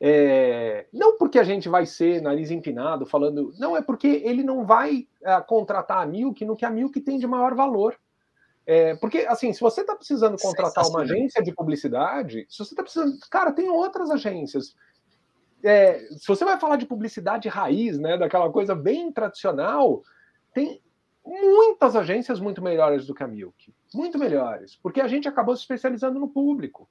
[0.00, 4.66] É, não porque a gente vai ser nariz empinado falando, não, é porque ele não
[4.66, 7.98] vai é, contratar a Milk no que a Milk tem de maior valor.
[8.66, 12.82] É, porque, assim, se você está precisando contratar uma agência de publicidade, se você está
[12.82, 13.18] precisando.
[13.30, 14.74] Cara, tem outras agências.
[15.64, 20.02] É, se você vai falar de publicidade raiz, né, daquela coisa bem tradicional,
[20.52, 20.82] tem
[21.24, 23.72] muitas agências muito melhores do que a Milk.
[23.94, 24.76] Muito melhores.
[24.76, 26.88] Porque a gente acabou se especializando no público.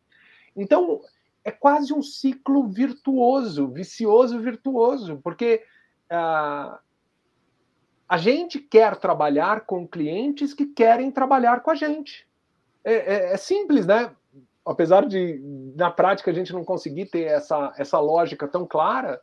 [0.55, 1.01] Então,
[1.43, 5.63] é quase um ciclo virtuoso, vicioso virtuoso, porque.
[6.11, 6.77] Uh,
[8.13, 12.27] a gente quer trabalhar com clientes que querem trabalhar com a gente.
[12.83, 14.15] É, é, é, simples, né?
[14.65, 15.41] Apesar de,
[15.75, 19.19] na prática, a gente não conseguir ter essa, essa lógica tão clara.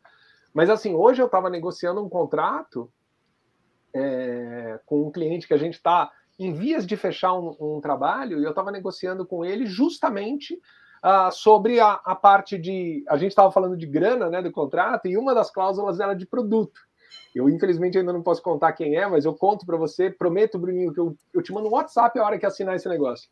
[0.52, 2.92] Mas, assim, hoje eu estava negociando um contrato
[3.94, 8.40] é, com um cliente que a gente está em vias de fechar um, um trabalho
[8.40, 10.54] e eu estava negociando com ele justamente
[11.04, 13.04] uh, sobre a, a, parte de.
[13.08, 16.26] A gente estava falando de grana né, do contrato e uma das cláusulas era de
[16.26, 16.80] produto.
[17.34, 20.10] Eu, infelizmente, ainda não posso contar quem é, mas eu conto para você.
[20.10, 23.28] Prometo, Bruninho, que eu, eu te mando um WhatsApp a hora que assinar esse negócio.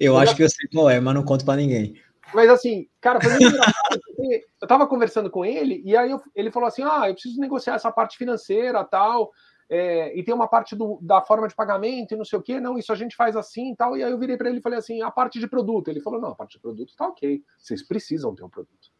[0.00, 1.94] Eu acho que eu sei qual é, mas não conto para ninguém.
[2.32, 3.74] Mas assim, cara, foi muito engraçado.
[4.60, 7.74] Eu tava conversando com ele e aí eu, ele falou assim: ah, eu preciso negociar
[7.74, 9.30] essa parte financeira tal.
[9.68, 12.58] é, e tem uma parte do, da forma de pagamento e não sei o quê,
[12.58, 13.96] não, isso a gente faz assim e tal.
[13.96, 15.88] E aí eu virei para ele e falei assim: a parte de produto.
[15.88, 18.90] Ele falou: não, a parte de produto está ok, vocês precisam ter um produto.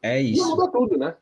[0.00, 0.42] É isso.
[0.42, 1.16] E muda tudo, né?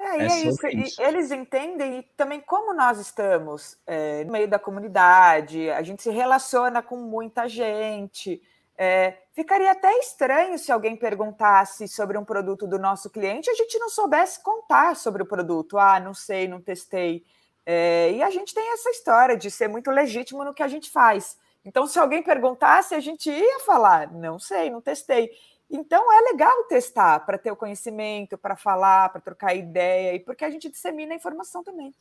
[0.00, 0.66] É, e é, é isso.
[0.66, 1.00] isso.
[1.00, 6.02] E eles entendem e também como nós estamos é, no meio da comunidade, a gente
[6.02, 8.42] se relaciona com muita gente.
[8.76, 13.54] É, ficaria até estranho se alguém perguntasse sobre um produto do nosso cliente e a
[13.54, 15.76] gente não soubesse contar sobre o produto.
[15.76, 17.22] Ah, não sei, não testei.
[17.66, 20.90] É, e a gente tem essa história de ser muito legítimo no que a gente
[20.90, 21.36] faz.
[21.62, 25.30] Então, se alguém perguntasse, a gente ia falar: não sei, não testei.
[25.70, 30.44] Então, é legal testar para ter o conhecimento, para falar, para trocar ideia e porque
[30.44, 31.94] a gente dissemina a informação também.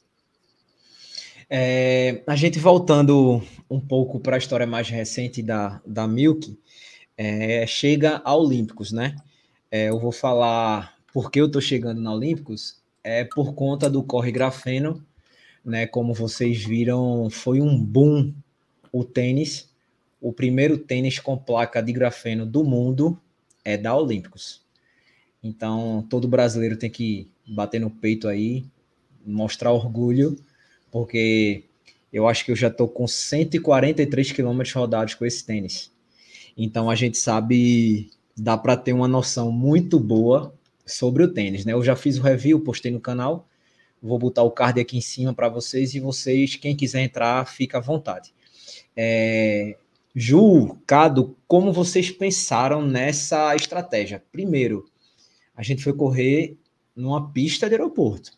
[1.47, 6.57] É, a gente voltando um pouco para a história mais recente da, da Milk,
[7.15, 9.15] é, chega a Olímpicos, né?
[9.69, 14.01] É, eu vou falar por que eu estou chegando na Olímpicos, é por conta do
[14.01, 15.05] Corre Grafeno,
[15.63, 15.85] né?
[15.85, 18.33] Como vocês viram, foi um boom
[18.91, 19.69] o tênis.
[20.19, 23.19] O primeiro tênis com placa de grafeno do mundo
[23.63, 24.61] é da Olímpicos.
[25.41, 28.65] Então, todo brasileiro tem que bater no peito aí,
[29.25, 30.37] mostrar orgulho,
[30.91, 31.63] porque
[32.11, 35.91] eu acho que eu já estou com 143 quilômetros rodados com esse tênis.
[36.57, 40.53] Então a gente sabe, dá para ter uma noção muito boa
[40.85, 41.73] sobre o tênis, né?
[41.73, 43.47] Eu já fiz o review, postei no canal,
[44.01, 47.77] vou botar o card aqui em cima para vocês e vocês, quem quiser entrar, fica
[47.77, 48.33] à vontade.
[48.95, 49.77] É...
[50.15, 54.23] Ju, Cado, como vocês pensaram nessa estratégia?
[54.31, 54.89] Primeiro,
[55.55, 56.57] a gente foi correr
[56.95, 58.31] numa pista de aeroporto.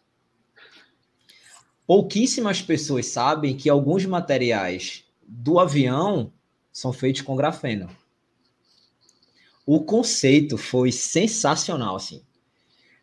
[1.87, 6.31] Pouquíssimas pessoas sabem que alguns materiais do avião
[6.71, 7.89] são feitos com grafeno
[9.65, 12.21] o conceito foi sensacional, assim.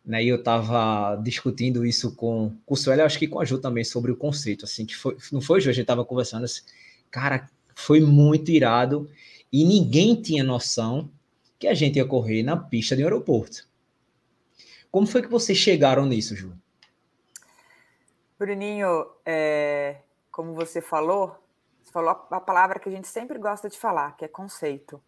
[0.05, 3.83] Né, eu estava discutindo isso com, com o Sueli, acho que com a Ju também,
[3.83, 5.69] sobre o conceito, assim, que foi, não foi, Ju?
[5.69, 6.61] A gente estava conversando assim,
[7.11, 9.09] cara, foi muito irado
[9.51, 11.09] e ninguém tinha noção
[11.57, 13.67] que a gente ia correr na pista de um aeroporto.
[14.91, 16.53] Como foi que vocês chegaram nisso, Ju?
[18.37, 19.97] Bruninho, é,
[20.31, 21.35] como você falou,
[21.81, 25.01] você falou a palavra que a gente sempre gosta de falar, que é conceito.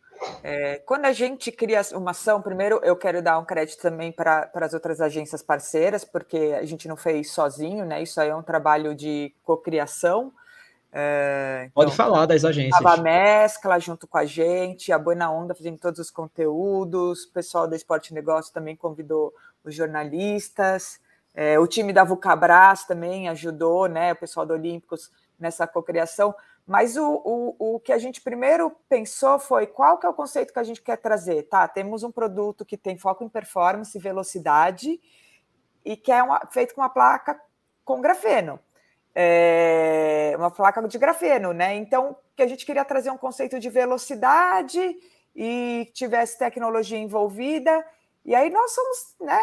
[0.44, 4.50] É, quando a gente cria uma ação, primeiro eu quero dar um crédito também para
[4.54, 8.02] as outras agências parceiras, porque a gente não fez sozinho, né?
[8.02, 10.32] Isso aí é um trabalho de cocriação.
[10.94, 12.86] É, então, Pode falar das agências.
[12.86, 17.68] A Mescla junto com a gente, a Buena Onda fazendo todos os conteúdos, o pessoal
[17.68, 21.00] da Esporte Negócio também convidou os jornalistas,
[21.34, 24.12] é, o time da Vucabras também ajudou, né?
[24.12, 26.36] O pessoal do Olímpicos nessa cocriação.
[26.68, 30.54] Mas o, o, o que a gente primeiro pensou foi qual que é o conceito
[30.54, 31.44] que a gente quer trazer?
[31.44, 35.00] Tá, temos um produto que tem foco em performance e velocidade
[35.84, 37.40] e que é uma, feito com uma placa
[37.84, 38.60] com grafeno.
[39.14, 41.76] É, uma placa de grafeno, né?
[41.76, 44.96] Então, que a gente queria trazer um conceito de velocidade
[45.36, 47.86] e tivesse tecnologia envolvida.
[48.24, 49.40] E aí nós somos, né?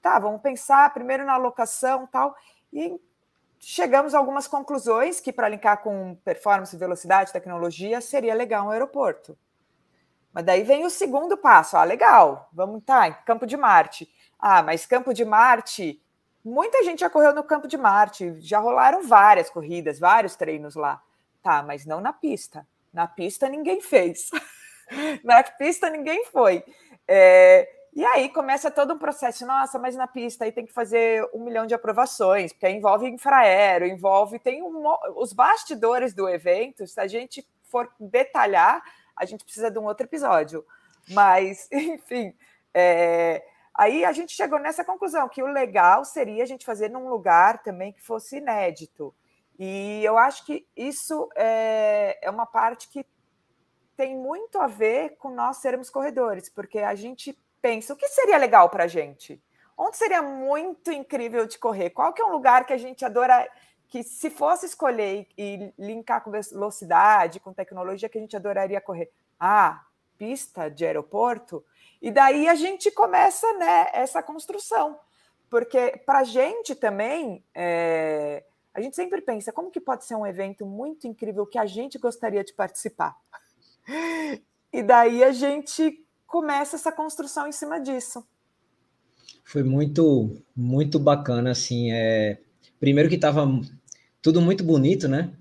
[0.00, 2.34] Tá, vamos pensar primeiro na alocação tal.
[2.72, 2.98] E
[3.58, 9.36] chegamos a algumas conclusões que, para linkar com performance, velocidade, tecnologia, seria legal um aeroporto.
[10.32, 11.76] Mas daí vem o segundo passo.
[11.76, 14.08] Ah, legal, vamos tá, Campo de Marte.
[14.38, 16.02] Ah, mas Campo de Marte,
[16.44, 21.02] muita gente já correu no Campo de Marte, já rolaram várias corridas, vários treinos lá.
[21.42, 22.66] Tá, mas não na pista.
[22.92, 24.30] Na pista ninguém fez.
[25.24, 26.64] na pista ninguém foi.
[27.06, 31.28] É, e aí começa todo um processo, nossa, mas na pista aí tem que fazer
[31.34, 34.82] um milhão de aprovações, porque envolve infraero, envolve, tem um,
[35.16, 38.82] os bastidores do evento, se a gente for detalhar,
[39.16, 40.64] a gente precisa de um outro episódio.
[41.08, 42.32] Mas, enfim,
[42.72, 43.42] é,
[43.80, 47.62] aí a gente chegou nessa conclusão, que o legal seria a gente fazer num lugar
[47.62, 49.14] também que fosse inédito.
[49.58, 53.06] E eu acho que isso é, é uma parte que
[53.96, 58.36] tem muito a ver com nós sermos corredores, porque a gente pensa, o que seria
[58.36, 59.42] legal para a gente?
[59.76, 61.88] Onde seria muito incrível de correr?
[61.88, 63.48] Qual que é um lugar que a gente adora,
[63.88, 69.10] que se fosse escolher e linkar com velocidade, com tecnologia, que a gente adoraria correr?
[69.38, 69.86] Ah,
[70.18, 71.64] pista de aeroporto?
[72.00, 74.98] E daí a gente começa né, essa construção.
[75.50, 80.26] Porque para a gente também, é, a gente sempre pensa, como que pode ser um
[80.26, 83.16] evento muito incrível que a gente gostaria de participar?
[84.72, 88.24] E daí a gente começa essa construção em cima disso.
[89.44, 92.38] Foi muito, muito bacana, assim, é...
[92.78, 93.48] primeiro que estava
[94.22, 95.32] tudo muito bonito, né?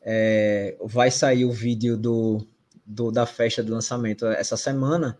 [0.00, 0.74] É...
[0.82, 2.46] Vai sair o vídeo do,
[2.82, 5.18] do, da festa do lançamento essa semana,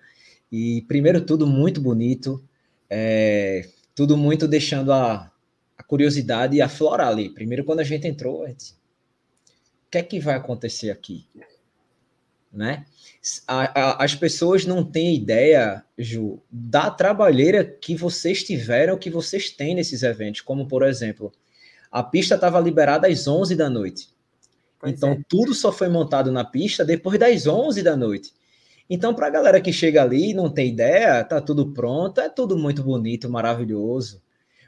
[0.53, 2.45] e primeiro tudo muito bonito,
[2.91, 3.67] é...
[3.95, 5.33] tudo muito deixando a,
[5.79, 7.31] a curiosidade aflorar ali.
[7.31, 11.27] Primeiro, quando a gente entrou, a gente, o que é que vai acontecer aqui?
[12.53, 12.85] Né?
[13.49, 19.51] A, a, as pessoas não têm ideia, Ju, da trabalheira que vocês tiveram, que vocês
[19.51, 21.33] têm nesses eventos, como por exemplo,
[21.91, 24.11] a pista estava liberada às 11 da noite.
[24.79, 25.21] Pois então, é.
[25.29, 28.35] tudo só foi montado na pista depois das 11 da noite.
[28.95, 32.29] Então, para a galera que chega ali e não tem ideia, tá tudo pronto, é
[32.29, 34.21] tudo muito bonito, maravilhoso.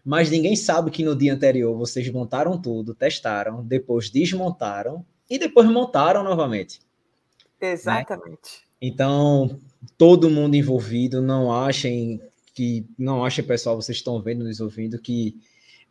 [0.03, 5.69] Mas ninguém sabe que no dia anterior vocês montaram tudo, testaram, depois desmontaram e depois
[5.69, 6.81] montaram novamente.
[7.61, 7.73] Né?
[7.73, 8.63] Exatamente.
[8.63, 8.79] Né?
[8.81, 9.61] Então,
[9.99, 12.19] todo mundo envolvido, não achem
[12.55, 15.37] que não achem, pessoal, vocês estão vendo, nos ouvindo, que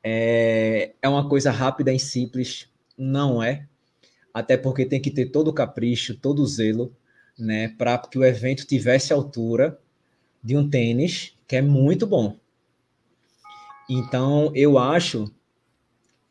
[0.04, 2.68] é, é uma coisa rápida e simples.
[2.98, 3.68] Não é
[4.34, 6.92] até porque tem que ter todo o capricho, todo o zelo,
[7.38, 9.80] né, para que o evento tivesse a altura
[10.44, 12.38] de um tênis que é muito bom.
[13.90, 15.32] Então, eu acho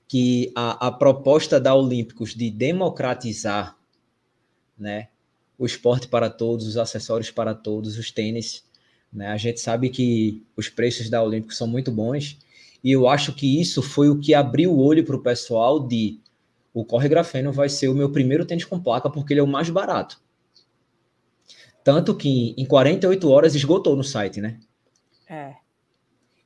[0.08, 3.76] que a, a proposta da Olímpicos de democratizar,
[4.78, 5.08] né,
[5.58, 8.64] o esporte para todos, os acessórios para todos, os tênis,
[9.12, 12.38] né, a gente sabe que os preços da Olímpicos são muito bons,
[12.82, 16.20] e eu acho que isso foi o que abriu o olho para o pessoal de
[16.74, 19.46] o Corre Grafeno vai ser o meu primeiro tênis com placa porque ele é o
[19.46, 20.21] mais barato.
[21.84, 24.58] Tanto que em 48 horas esgotou no site, né?
[25.28, 25.54] É.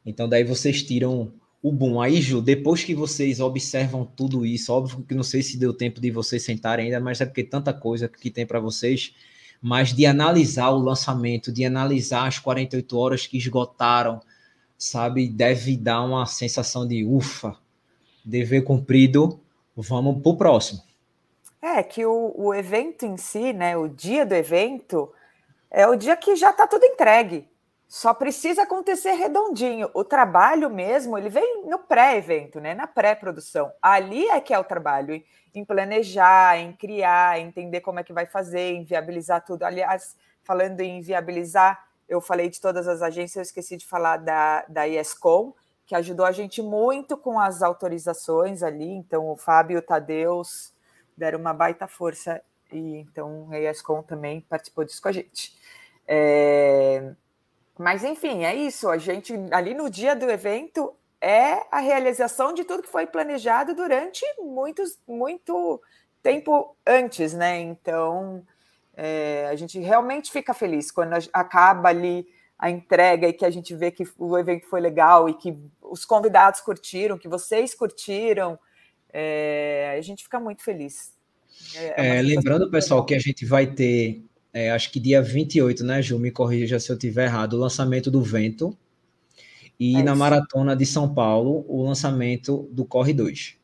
[0.04, 1.32] Então daí vocês tiram
[1.62, 2.00] o boom.
[2.00, 6.00] Aí, Ju, depois que vocês observam tudo isso, óbvio que não sei se deu tempo
[6.00, 9.14] de vocês sentarem ainda, mas é porque tanta coisa que tem para vocês,
[9.60, 14.20] mas de analisar o lançamento, de analisar as 48 horas que esgotaram,
[14.78, 17.56] sabe, deve dar uma sensação de ufa,
[18.24, 19.40] dever cumprido
[19.76, 20.82] Vamos para o próximo.
[21.60, 25.12] É que o, o evento em si, né, o dia do evento,
[25.70, 27.48] é o dia que já está tudo entregue.
[27.88, 29.88] Só precisa acontecer redondinho.
[29.94, 32.74] O trabalho mesmo, ele vem no pré-evento, né?
[32.74, 33.72] Na pré-produção.
[33.80, 35.22] Ali é que é o trabalho,
[35.54, 39.62] em planejar, em criar, entender como é que vai fazer, em viabilizar tudo.
[39.62, 44.64] Aliás, falando em viabilizar, eu falei de todas as agências, eu esqueci de falar da,
[44.68, 45.54] da ESCOM,
[45.86, 48.90] que ajudou a gente muito com as autorizações ali.
[48.90, 50.74] Então, o Fábio e o Tadeus
[51.16, 52.42] deram uma baita força,
[52.72, 55.56] e então a ESCOM também participou disso com a gente.
[56.06, 57.12] É...
[57.78, 58.88] Mas, enfim, é isso.
[58.88, 63.74] A gente, ali no dia do evento, é a realização de tudo que foi planejado
[63.74, 65.80] durante muitos, muito
[66.22, 67.60] tempo antes, né?
[67.60, 68.42] Então,
[68.96, 72.26] é, a gente realmente fica feliz quando acaba ali
[72.58, 76.04] a entrega e que a gente vê que o evento foi legal e que os
[76.04, 78.58] convidados curtiram, que vocês curtiram,
[79.12, 81.15] é, a gente fica muito feliz.
[81.74, 86.00] É, é lembrando, pessoal, que a gente vai ter, é, acho que dia 28, né,
[86.02, 86.18] Ju?
[86.18, 88.76] Me corrija se eu estiver errado, o lançamento do Vento.
[89.78, 93.56] E é na Maratona de São Paulo, o lançamento do Corre 2.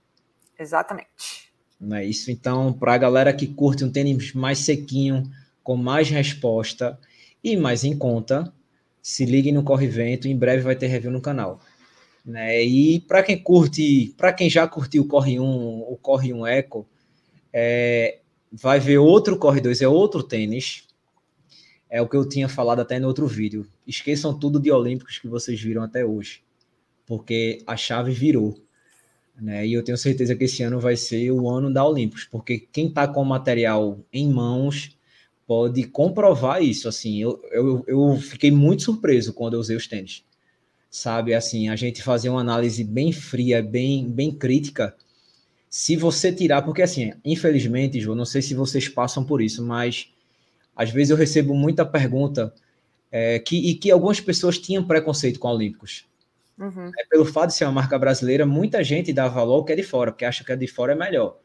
[0.59, 1.51] Exatamente.
[1.81, 2.31] Não é isso?
[2.31, 5.25] Então, para a galera que curte um tênis mais sequinho,
[5.65, 6.99] com mais resposta
[7.43, 8.53] e mais em conta,
[9.01, 11.61] se liguem no Corre Vento, em breve vai ter review no canal.
[12.25, 12.63] Né?
[12.63, 16.87] E para quem curte, para quem já curtiu o Corre 1, o Corre 1 Eco,
[17.53, 20.87] é, vai ver outro Corre 2, é outro tênis.
[21.89, 23.67] É o que eu tinha falado até no outro vídeo.
[23.87, 26.43] Esqueçam tudo de Olímpicos que vocês viram até hoje,
[27.07, 28.59] porque a chave virou.
[29.39, 29.67] Né?
[29.67, 32.89] E eu tenho certeza que esse ano vai ser o ano da Olímpicos, porque quem
[32.89, 34.97] está com o material em mãos
[35.47, 36.89] pode comprovar isso.
[36.89, 40.25] Assim, eu, eu, eu fiquei muito surpreso quando eu usei os tênis.
[40.91, 44.95] Sabe, assim, a gente fazer uma análise bem fria, bem, bem crítica.
[45.73, 50.13] Se você tirar, porque assim, infelizmente, João, não sei se vocês passam por isso, mas
[50.77, 52.53] às vezes eu recebo muita pergunta
[53.11, 56.05] é, que, e que algumas pessoas tinham preconceito com Olímpicos.
[56.59, 56.91] Uhum.
[56.99, 59.77] É, pelo fato de ser uma marca brasileira, muita gente dá valor ao que é
[59.77, 61.39] de fora, porque acha que a de fora é melhor.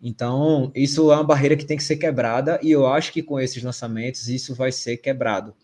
[0.00, 3.38] Então, isso é uma barreira que tem que ser quebrada e eu acho que com
[3.38, 5.54] esses lançamentos isso vai ser quebrado.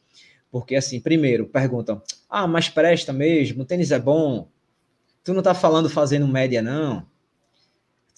[0.51, 3.63] Porque, assim, primeiro, perguntam: ah, mas presta mesmo?
[3.63, 4.47] O tênis é bom?
[5.25, 7.08] Tu não tá falando fazendo média, não?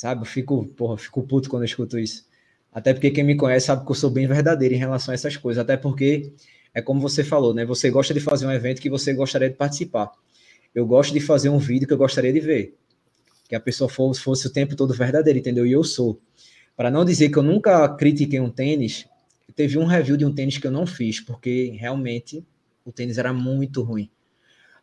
[0.01, 0.23] Sabe?
[0.23, 2.27] Eu fico, porra, fico puto quando eu escuto isso.
[2.73, 5.37] Até porque quem me conhece sabe que eu sou bem verdadeiro em relação a essas
[5.37, 5.61] coisas.
[5.61, 6.33] Até porque
[6.73, 7.67] é como você falou, né?
[7.67, 10.11] Você gosta de fazer um evento que você gostaria de participar.
[10.75, 12.79] Eu gosto de fazer um vídeo que eu gostaria de ver
[13.47, 15.67] que a pessoa fosse, fosse o tempo todo verdadeira, entendeu?
[15.67, 16.19] E eu sou.
[16.75, 19.07] Para não dizer que eu nunca critiquei um tênis,
[19.55, 22.43] teve um review de um tênis que eu não fiz, porque realmente
[22.87, 24.09] o tênis era muito ruim.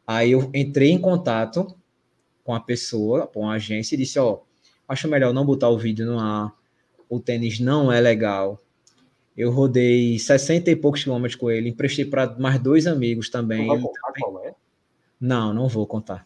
[0.05, 1.75] Aí eu entrei em contato
[2.43, 4.41] com a pessoa, com a agência, e disse: Ó,
[4.87, 6.53] acho melhor não botar o vídeo no ar,
[7.09, 8.59] o tênis não é legal.
[9.35, 13.67] Eu rodei 60 e poucos quilômetros com ele, emprestei para mais dois amigos também.
[13.67, 14.53] Não, contar qual é?
[15.19, 16.25] não, não vou contar.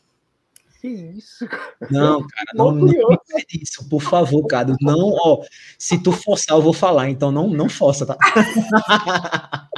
[0.80, 1.76] Que isso, cara?
[1.92, 3.18] Não, cara, não, não, não
[3.54, 4.76] isso, por favor, cara.
[4.82, 5.44] Não, ó,
[5.78, 8.18] se tu forçar, eu vou falar, então não, não força, tá?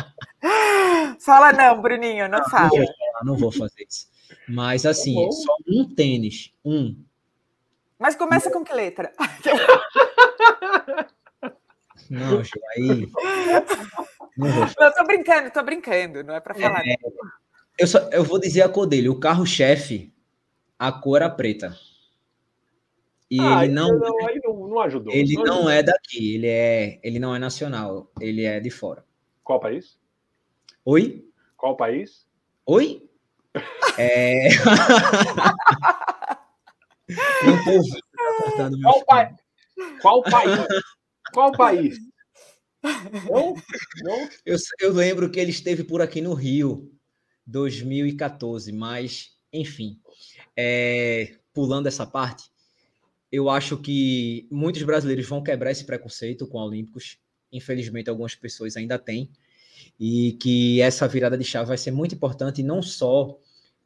[1.20, 2.70] Fala não, Bruninho, não, não fala.
[2.70, 4.08] Não vou, falar, não vou fazer isso.
[4.48, 6.96] Mas assim, tá só um tênis, um.
[8.04, 9.14] Mas começa com que letra?
[12.10, 12.42] Não,
[12.76, 13.10] aí.
[14.36, 16.82] Não, tô brincando, tô brincando, não é para falar.
[16.86, 16.96] É,
[17.80, 19.08] eu, só, eu vou dizer a cor dele.
[19.08, 20.14] O carro-chefe,
[20.78, 21.74] a cor era preta.
[23.32, 25.14] E ah, ele não, não, não, não ajudou.
[25.14, 29.06] Ele não, não é daqui, ele é, ele não é nacional, ele é de fora.
[29.44, 29.98] Qual país?
[30.84, 31.26] Oi?
[31.56, 32.28] Qual país?
[32.66, 33.10] Oi?
[33.98, 34.48] É...
[37.10, 39.36] não tô ouvindo, tá cortando Qual, pa...
[40.02, 40.60] Qual país?
[41.34, 41.98] Qual país?
[43.30, 43.54] Não?
[44.04, 44.30] Não?
[44.46, 46.92] Eu, eu lembro que ele esteve por aqui no Rio,
[47.46, 50.00] 2014, mas, enfim,
[50.56, 52.44] é, pulando essa parte,
[53.32, 57.18] eu acho que muitos brasileiros vão quebrar esse preconceito com Olímpicos.
[57.52, 59.30] Infelizmente, algumas pessoas ainda têm.
[60.00, 63.38] E que essa virada de chave vai ser muito importante, não só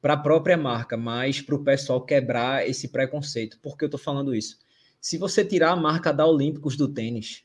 [0.01, 3.59] para a própria marca, mas para o pessoal quebrar esse preconceito.
[3.59, 4.59] Por que eu estou falando isso?
[5.01, 7.43] Se você tirar a marca da Olímpicos do tênis,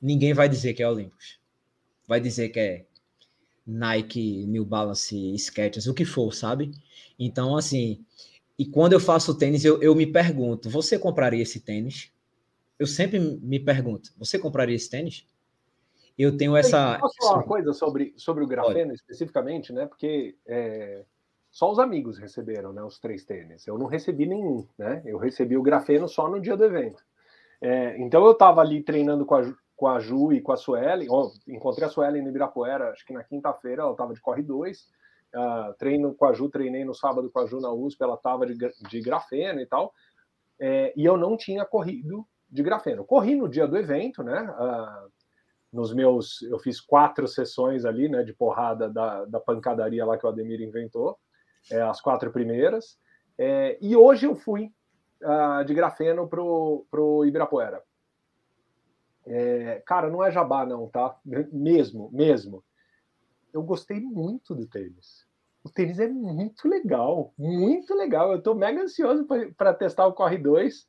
[0.00, 1.38] ninguém vai dizer que é Olímpicos.
[2.06, 2.84] Vai dizer que é
[3.66, 6.70] Nike, New Balance, Skechers, o que for, sabe?
[7.18, 8.04] Então, assim,
[8.58, 12.10] e quando eu faço tênis, eu, eu me pergunto: você compraria esse tênis?
[12.78, 15.24] Eu sempre me pergunto: você compraria esse tênis?
[16.16, 16.98] Eu tenho essa.
[16.98, 18.94] Posso falar uma coisa sobre, sobre o grafeno Pode.
[18.94, 19.86] especificamente, né?
[19.86, 21.04] Porque é,
[21.50, 22.82] só os amigos receberam, né?
[22.82, 23.66] Os três tênis.
[23.66, 25.02] Eu não recebi nenhum, né?
[25.04, 27.02] Eu recebi o grafeno só no dia do evento.
[27.60, 31.08] É, então eu estava ali treinando com a, com a Ju e com a Suelen.
[31.10, 34.78] Oh, encontrei a Suelen no Ibirapuera, acho que na quinta-feira, ela estava de corre 2.
[34.78, 38.14] Uh, ah, treino com a Ju, treinei no sábado com a Ju na USP, ela
[38.14, 39.92] estava de, de grafeno e tal.
[40.60, 43.04] É, e eu não tinha corrido de grafeno.
[43.04, 44.42] Corri no dia do evento, né?
[44.42, 45.10] Uh,
[45.74, 50.24] nos meus, eu fiz quatro sessões ali, né, de porrada da, da pancadaria lá que
[50.24, 51.18] o Ademir inventou
[51.70, 52.96] é, as quatro primeiras.
[53.36, 54.72] É, e hoje eu fui
[55.22, 57.82] uh, de grafeno pro, pro Ibirapuera.
[59.26, 61.18] É, cara, não é jabá, não, tá?
[61.24, 62.62] Mesmo, mesmo.
[63.52, 65.26] Eu gostei muito do tênis.
[65.64, 68.32] O tênis é muito legal, muito legal.
[68.32, 70.86] Eu tô mega ansioso para testar o Corre 2.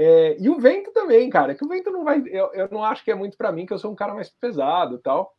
[0.00, 1.56] É, e o vento também, cara.
[1.56, 2.22] Que o vento não vai.
[2.26, 4.30] Eu, eu não acho que é muito para mim, que eu sou um cara mais
[4.30, 5.34] pesado tal.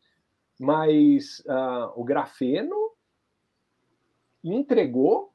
[0.59, 2.75] Mas uh, o grafeno
[4.43, 5.33] entregou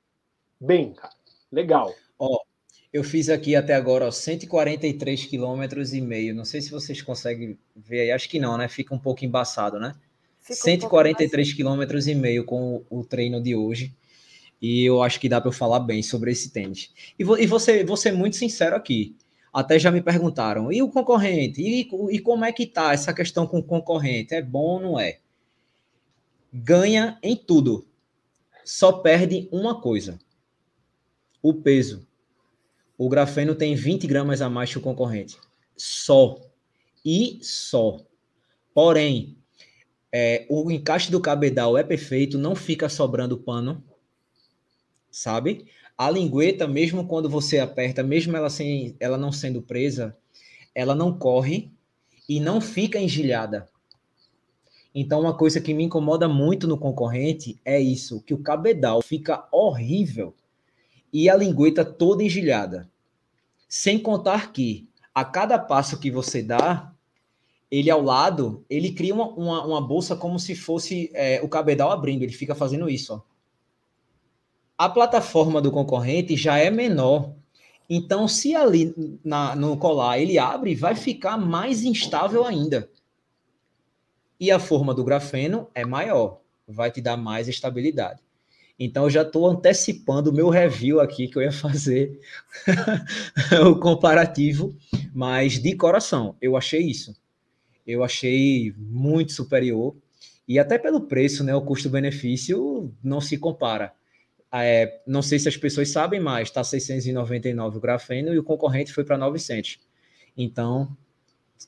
[0.61, 1.15] bem, cara.
[1.51, 1.95] Legal.
[2.19, 2.39] Ó,
[2.93, 6.35] eu fiz aqui até agora ó, 143 quilômetros e meio.
[6.35, 8.13] Não sei se vocês conseguem ver aí.
[8.13, 8.69] Acho que não, né?
[8.69, 9.95] Fica um pouco embaçado, né?
[10.39, 13.97] Fica 143 um quilômetros e meio com o, o, treino de hoje.
[14.65, 16.91] E eu acho que dá para eu falar bem sobre esse tênis.
[17.19, 19.15] E, vo, e você, você muito sincero aqui.
[19.53, 21.61] Até já me perguntaram, e o concorrente?
[21.61, 24.35] E, e como é que tá essa questão com o concorrente?
[24.35, 25.19] É bom ou não é?
[26.53, 27.87] Ganha em tudo
[28.65, 30.19] só perde uma coisa:
[31.43, 32.07] o peso.
[32.97, 35.37] O grafeno tem 20 gramas a mais que o concorrente.
[35.77, 36.41] Só.
[37.05, 38.01] E só.
[38.73, 39.37] Porém,
[40.11, 43.83] é, o encaixe do cabedal é perfeito, não fica sobrando pano,
[45.15, 45.67] sabe?
[45.97, 50.17] A lingueta, mesmo quando você aperta, mesmo ela, sem, ela não sendo presa,
[50.75, 51.71] ela não corre
[52.29, 53.69] e não fica engilhada.
[54.93, 59.47] Então, uma coisa que me incomoda muito no concorrente é isso, que o cabedal fica
[59.53, 60.35] horrível
[61.13, 62.91] e a lingueta toda engilhada.
[63.69, 66.93] Sem contar que, a cada passo que você dá,
[67.71, 71.93] ele ao lado, ele cria uma, uma, uma bolsa como se fosse é, o cabedal
[71.93, 73.15] abrindo, ele fica fazendo isso.
[73.15, 73.34] Ó.
[74.77, 77.33] A plataforma do concorrente já é menor,
[77.89, 82.91] então se ali na, no colar ele abre, vai ficar mais instável ainda.
[84.39, 88.21] E a forma do grafeno é maior, vai te dar mais estabilidade.
[88.79, 92.21] Então, eu já estou antecipando o meu review aqui, que eu ia fazer
[93.71, 94.77] o comparativo,
[95.15, 97.17] mas de coração, eu achei isso.
[97.87, 99.95] Eu achei muito superior.
[100.49, 101.55] E até pelo preço, né?
[101.55, 103.93] O custo-benefício não se compara.
[104.57, 108.93] É, não sei se as pessoas sabem, mas está 699 o grafeno e o concorrente
[108.93, 109.81] foi para 900.
[110.37, 110.97] Então,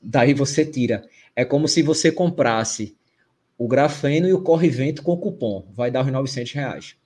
[0.03, 1.09] daí você tira.
[1.35, 2.97] É como se você comprasse
[3.59, 5.67] o grafeno e o corre-vento com cupom.
[5.73, 6.97] Vai dar os 900 reais.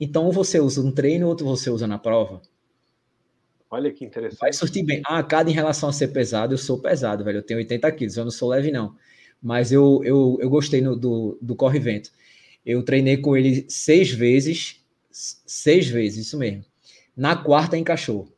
[0.00, 2.42] Então, você usa no treino, outro você usa na prova.
[3.70, 4.40] Olha que interessante.
[4.40, 5.02] Vai surtir bem.
[5.06, 7.38] Ah, cada em relação a ser pesado, eu sou pesado, velho.
[7.38, 8.94] Eu tenho 80 quilos, eu não sou leve, não.
[9.42, 12.10] Mas eu, eu, eu gostei no, do, do corre-vento.
[12.64, 14.84] Eu treinei com ele seis vezes,
[15.18, 16.62] Seis vezes, isso mesmo.
[17.16, 18.30] Na quarta encaixou.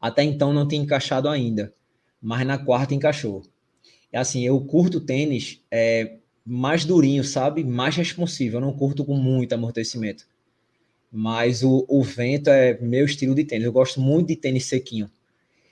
[0.00, 1.74] Até então não tinha encaixado ainda,
[2.22, 3.42] mas na quarta encaixou.
[4.12, 7.64] É assim, eu curto tênis é, mais durinho, sabe?
[7.64, 8.58] Mais responsivo.
[8.58, 10.24] Eu não curto com muito amortecimento.
[11.10, 13.64] Mas o, o vento é meu estilo de tênis.
[13.64, 15.10] Eu gosto muito de tênis sequinho.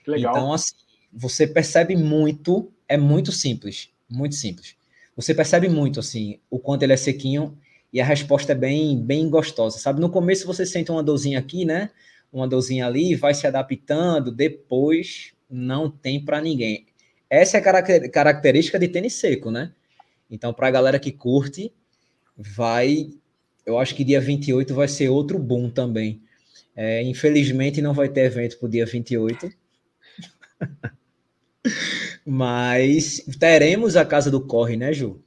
[0.05, 0.35] Legal.
[0.35, 0.75] Então, assim,
[1.13, 4.75] você percebe muito, é muito simples, muito simples.
[5.15, 7.57] Você percebe muito, assim, o quanto ele é sequinho
[7.91, 10.01] e a resposta é bem, bem gostosa, sabe?
[10.01, 11.89] No começo você sente uma dorzinha aqui, né?
[12.31, 16.85] Uma dorzinha ali, vai se adaptando, depois não tem para ninguém.
[17.29, 19.73] Essa é a característica de tênis seco, né?
[20.29, 21.73] Então, para a galera que curte,
[22.35, 23.09] vai.
[23.65, 26.21] Eu acho que dia 28 vai ser outro boom também.
[26.75, 29.49] É, infelizmente, não vai ter evento para o dia 28.
[32.25, 35.21] Mas teremos a Casa do Corre, né, Ju?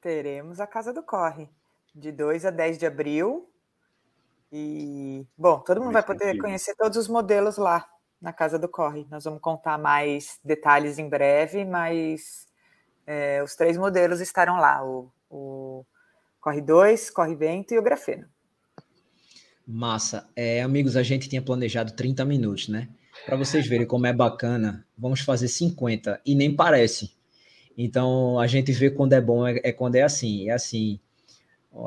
[0.00, 1.48] Teremos a Casa do Corre,
[1.94, 3.48] de 2 a 10 de abril.
[4.50, 7.88] E, bom, todo mundo vai poder conhecer todos os modelos lá
[8.20, 9.06] na Casa do Corre.
[9.10, 12.46] Nós vamos contar mais detalhes em breve, mas
[13.06, 15.84] é, os três modelos estarão lá: o, o
[16.40, 18.26] Corre 2, Corre Vento e o Grafeno.
[19.66, 20.28] Massa.
[20.36, 22.88] É, amigos, a gente tinha planejado 30 minutos, né?
[23.26, 27.14] Para vocês verem como é bacana, vamos fazer 50 e nem parece.
[27.76, 30.48] Então a gente vê quando é bom, é, é quando é assim.
[30.48, 31.00] É assim.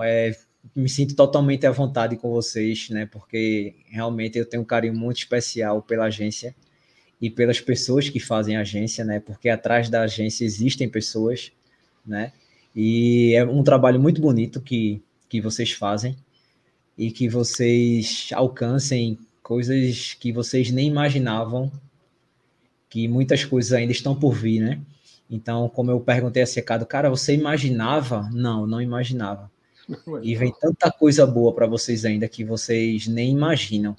[0.01, 0.35] É,
[0.75, 3.05] me sinto totalmente à vontade com vocês, né?
[3.05, 6.55] Porque realmente eu tenho um carinho muito especial pela agência
[7.21, 9.19] e pelas pessoas que fazem a agência, né?
[9.19, 11.51] Porque atrás da agência existem pessoas,
[12.05, 12.31] né?
[12.75, 16.15] E é um trabalho muito bonito que, que vocês fazem
[16.97, 21.71] e que vocês alcancem coisas que vocês nem imaginavam,
[22.89, 24.81] que muitas coisas ainda estão por vir, né?
[25.29, 28.29] Então, como eu perguntei a Secado, cara, você imaginava?
[28.33, 29.51] Não, não imaginava.
[30.21, 33.95] E vem tanta coisa boa para vocês ainda que vocês nem imaginam.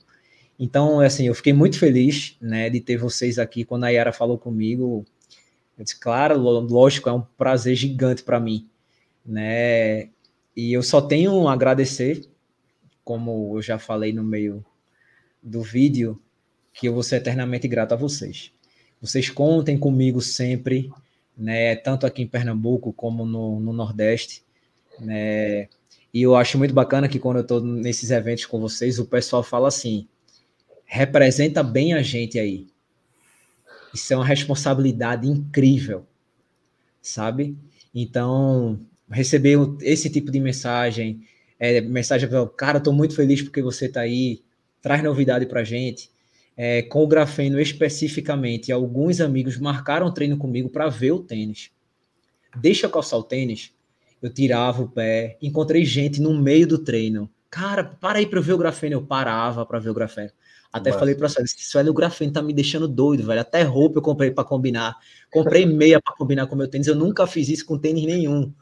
[0.59, 3.65] Então, assim, eu fiquei muito feliz, né, de ter vocês aqui.
[3.65, 5.05] Quando a Yara falou comigo,
[5.77, 8.69] eu disse, claro, lógico, é um prazer gigante para mim,
[9.25, 10.09] né?
[10.57, 12.27] E eu só tenho a agradecer,
[13.05, 14.65] como eu já falei no meio
[15.43, 16.21] do vídeo
[16.73, 18.53] que eu vou ser eternamente grato a vocês.
[19.01, 20.91] Vocês contem comigo sempre,
[21.37, 24.43] né, tanto aqui em Pernambuco como no, no Nordeste,
[24.99, 25.69] né,
[26.17, 29.43] e eu acho muito bacana que quando eu estou nesses eventos com vocês, o pessoal
[29.43, 30.09] fala assim,
[30.87, 32.67] representa bem a gente aí.
[33.93, 36.07] Isso é uma responsabilidade incrível,
[37.03, 37.57] sabe?
[37.95, 38.81] Então,
[39.11, 41.21] receber esse tipo de mensagem,
[41.59, 44.43] é, mensagem, cara, estou muito feliz porque você está aí,
[44.81, 46.11] traz novidade para gente.
[46.57, 51.71] É, com o grafeno especificamente, alguns amigos marcaram treino comigo para ver o tênis.
[52.59, 53.73] Deixa eu calçar o tênis,
[54.27, 57.31] eu tirava o pé, encontrei gente no meio do treino.
[57.49, 58.97] Cara, para aí para ver o grafeno.
[58.97, 60.33] Eu parava para ver o grafeno.
[60.73, 60.99] Até Mas...
[60.99, 63.41] falei para você, isso o grafeno tá me deixando doido, velho.
[63.41, 64.97] Até roupa eu comprei para combinar.
[65.31, 66.89] Comprei meia para combinar com meu tênis.
[66.89, 68.53] Eu nunca fiz isso com tênis nenhum,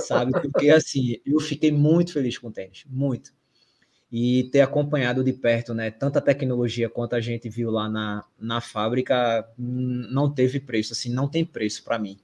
[0.00, 0.30] sabe?
[0.32, 3.32] Porque assim, eu fiquei muito feliz com o tênis, muito
[4.12, 8.60] e ter acompanhado de perto, né, tanta tecnologia quanto a gente viu lá na, na
[8.60, 12.18] fábrica, não teve preço, assim, não tem preço para mim,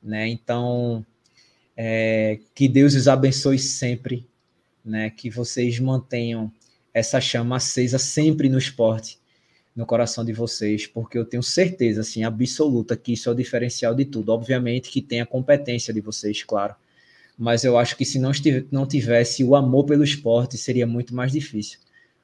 [0.00, 1.04] né, então,
[1.76, 4.26] é, que Deus os abençoe sempre,
[4.84, 6.50] né, que vocês mantenham
[6.94, 9.18] essa chama acesa sempre no esporte,
[9.74, 13.94] no coração de vocês, porque eu tenho certeza, assim, absoluta que isso é o diferencial
[13.94, 16.74] de tudo, obviamente que tem a competência de vocês, claro,
[17.36, 18.30] mas eu acho que se não,
[18.70, 21.78] não tivesse o amor pelo esporte, seria muito mais difícil.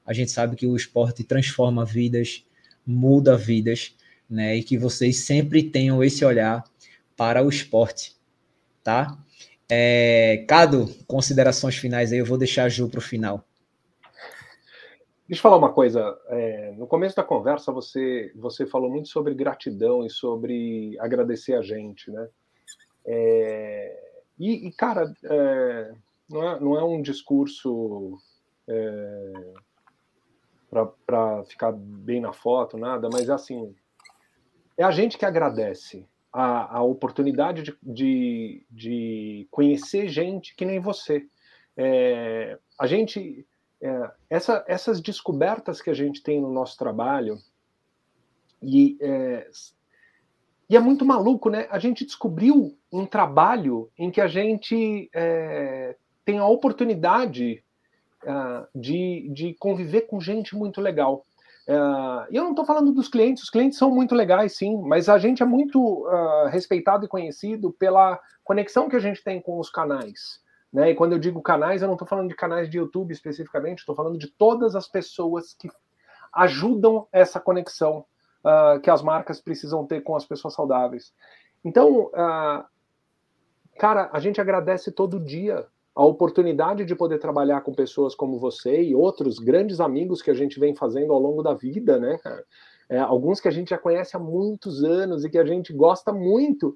[0.07, 2.44] A gente sabe que o esporte transforma vidas,
[2.86, 3.94] muda vidas,
[4.28, 4.57] né?
[4.57, 6.64] E que vocês sempre tenham esse olhar
[7.16, 8.16] para o esporte,
[8.83, 9.16] tá?
[9.70, 13.45] É, Cado, considerações finais aí, eu vou deixar a Ju para o final.
[15.26, 16.18] Deixa eu falar uma coisa.
[16.28, 21.62] É, no começo da conversa, você, você falou muito sobre gratidão e sobre agradecer a
[21.62, 22.28] gente, né?
[23.07, 23.99] É,
[24.39, 25.93] e, e cara, é,
[26.28, 28.18] não, é, não é um discurso
[28.68, 29.53] é,
[31.07, 33.74] para ficar bem na foto, nada, mas assim,
[34.76, 40.80] é a gente que agradece a, a oportunidade de, de, de, conhecer gente que nem
[40.80, 41.26] você.
[41.76, 43.47] É, a gente,
[43.80, 47.39] é, essa, essas descobertas que a gente tem no nosso trabalho,
[48.62, 49.49] e é,
[50.70, 51.66] e é muito maluco, né?
[51.70, 57.62] A gente descobriu um trabalho em que a gente é, tem a oportunidade
[58.22, 61.26] uh, de, de conviver com gente muito legal.
[61.68, 65.16] Uh, eu não estou falando dos clientes, os clientes são muito legais, sim, mas a
[65.18, 69.70] gente é muito uh, respeitado e conhecido pela conexão que a gente tem com os
[69.70, 70.40] canais.
[70.72, 70.90] Né?
[70.90, 73.94] E quando eu digo canais, eu não estou falando de canais de YouTube especificamente, estou
[73.94, 75.68] falando de todas as pessoas que
[76.32, 78.04] ajudam essa conexão
[78.42, 81.12] uh, que as marcas precisam ter com as pessoas saudáveis.
[81.64, 82.64] Então, uh,
[83.78, 88.82] cara, a gente agradece todo dia a oportunidade de poder trabalhar com pessoas como você
[88.82, 92.18] e outros grandes amigos que a gente vem fazendo ao longo da vida, né?
[92.88, 96.12] É, alguns que a gente já conhece há muitos anos e que a gente gosta
[96.12, 96.74] muito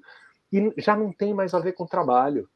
[0.51, 2.47] e já não tem mais a ver com trabalho.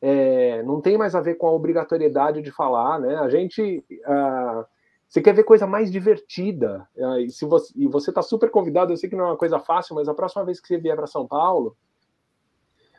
[0.00, 3.16] É, não tem mais a ver com a obrigatoriedade de falar, né?
[3.16, 3.84] A gente.
[3.90, 4.64] Uh,
[5.08, 6.88] você quer ver coisa mais divertida.
[6.96, 9.36] Uh, e, se você, e você está super convidado, eu sei que não é uma
[9.36, 11.76] coisa fácil, mas a próxima vez que você vier para São Paulo,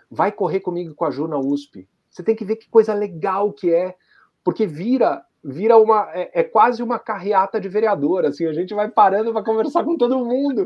[0.09, 1.89] vai correr comigo com a Ju na USP.
[2.13, 3.95] Você tem que ver que coisa legal que é,
[4.43, 8.87] porque vira vira uma é, é quase uma carreata de vereador, assim, a gente vai
[8.87, 10.65] parando para conversar com todo mundo,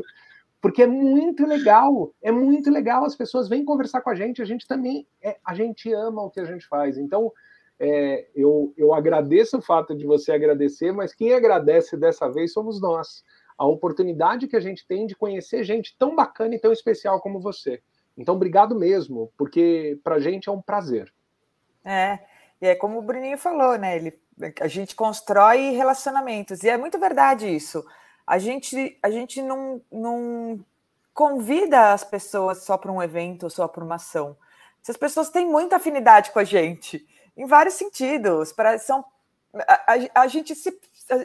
[0.60, 4.44] porque é muito legal, é muito legal, as pessoas vêm conversar com a gente, a
[4.44, 7.32] gente também, é, a gente ama o que a gente faz, então
[7.80, 12.80] é, eu, eu agradeço o fato de você agradecer, mas quem agradece dessa vez somos
[12.80, 13.24] nós,
[13.56, 17.40] a oportunidade que a gente tem de conhecer gente tão bacana e tão especial como
[17.40, 17.82] você.
[18.16, 21.12] Então, obrigado mesmo, porque para a gente é um prazer.
[21.84, 22.18] É,
[22.60, 23.96] e é como o Bruninho falou, né?
[23.96, 24.20] Ele,
[24.60, 27.84] a gente constrói relacionamentos, e é muito verdade isso.
[28.26, 30.64] A gente, a gente não, não
[31.14, 34.36] convida as pessoas só para um evento, só para uma ação.
[34.82, 37.06] Essas pessoas têm muita afinidade com a gente,
[37.36, 38.52] em vários sentidos.
[38.52, 39.04] Para, são,
[39.54, 40.78] a, a, a gente se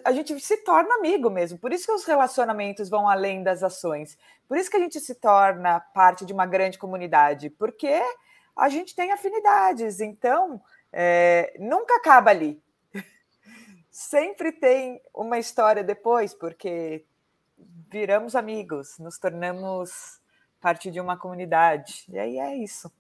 [0.06, 1.58] a gente se torna amigo mesmo.
[1.58, 4.18] Por isso que os relacionamentos vão além das ações.
[4.48, 8.02] Por isso que a gente se torna parte de uma grande comunidade, porque
[8.56, 10.00] a gente tem afinidades.
[10.00, 12.62] Então, é, nunca acaba ali.
[13.90, 17.06] Sempre tem uma história depois, porque
[17.92, 20.20] viramos amigos, nos tornamos
[20.60, 22.06] parte de uma comunidade.
[22.10, 22.92] E aí é isso.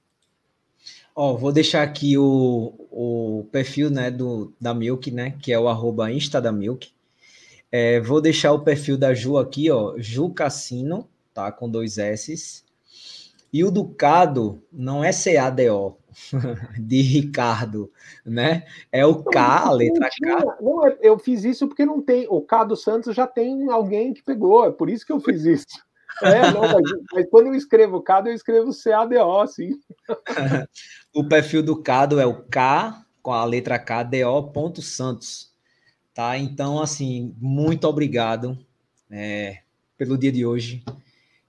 [1.16, 5.38] Ó, vou deixar aqui o, o perfil né, do, da Milk, né?
[5.42, 6.92] Que é o arroba Insta da Milk.
[7.72, 9.96] É, vou deixar o perfil da Ju aqui, ó.
[9.98, 11.52] Ju Cassino, tá?
[11.52, 12.63] Com dois S's.
[13.54, 15.96] E o Ducado não é C-A-D-O,
[16.80, 17.92] de Ricardo,
[18.26, 18.66] né?
[18.92, 20.58] É o K, a letra K.
[20.60, 22.26] Não, é, eu fiz isso porque não tem.
[22.28, 25.46] O K do Santos já tem alguém que pegou, é por isso que eu fiz
[25.46, 25.66] isso.
[26.22, 29.72] É, não, mas, mas, quando eu escrevo Cado, eu escrevo C-A-D-O, sim.
[31.12, 35.52] o perfil do Cado é o K com a letra K, D-O, Santos.
[36.14, 36.38] Tá?
[36.38, 38.56] Então, assim, muito obrigado
[39.10, 39.62] é,
[39.98, 40.84] pelo dia de hoje.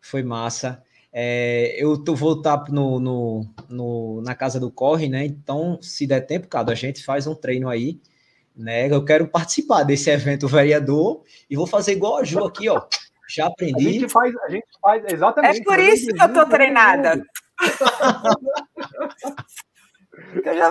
[0.01, 0.83] Foi massa.
[1.17, 5.25] É, eu tô, vou estar no, no, no, na casa do Corre, né?
[5.25, 8.01] Então, se der tempo, cara, a gente faz um treino aí,
[8.57, 8.91] né?
[8.91, 12.83] Eu quero participar desse evento vereador e vou fazer igual a Ju aqui, ó.
[13.29, 13.89] Já aprendi.
[13.89, 15.61] A gente faz, a gente faz exatamente.
[15.61, 17.25] É por isso que eu tô treinada.
[20.45, 20.71] eu já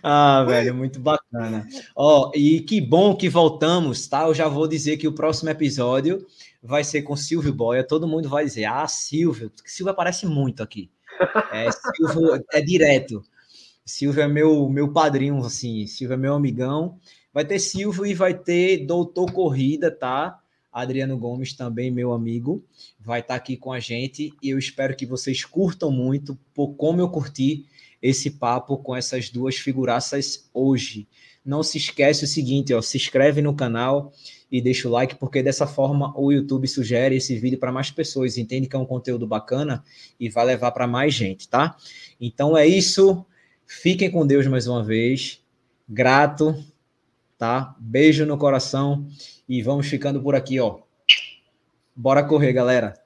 [0.00, 1.66] Ah, velho, muito bacana.
[1.96, 4.22] Ó, e que bom que voltamos, tá?
[4.22, 6.24] Eu já vou dizer que o próximo episódio
[6.64, 10.90] vai ser com Silvio Boia, todo mundo vai dizer, ah, Silvio, Silvio aparece muito aqui.
[11.52, 13.22] É, Silvio é direto.
[13.84, 16.98] Silvio é meu, meu padrinho, assim, Silvio é meu amigão.
[17.32, 20.40] Vai ter Silvio e vai ter Doutor Corrida, tá?
[20.72, 22.64] Adriano Gomes, também meu amigo,
[22.98, 26.74] vai estar tá aqui com a gente e eu espero que vocês curtam muito, por
[26.74, 27.66] como eu curti
[28.02, 31.06] esse papo com essas duas figuraças hoje.
[31.44, 34.12] Não se esquece o seguinte, ó, se inscreve no canal,
[34.50, 38.38] e deixa o like, porque dessa forma o YouTube sugere esse vídeo para mais pessoas,
[38.38, 39.82] entende que é um conteúdo bacana
[40.18, 41.76] e vai levar para mais gente, tá?
[42.20, 43.24] Então é isso.
[43.66, 45.42] Fiquem com Deus mais uma vez.
[45.88, 46.54] Grato,
[47.36, 47.74] tá?
[47.78, 49.06] Beijo no coração
[49.48, 50.80] e vamos ficando por aqui, ó.
[51.96, 53.03] Bora correr, galera.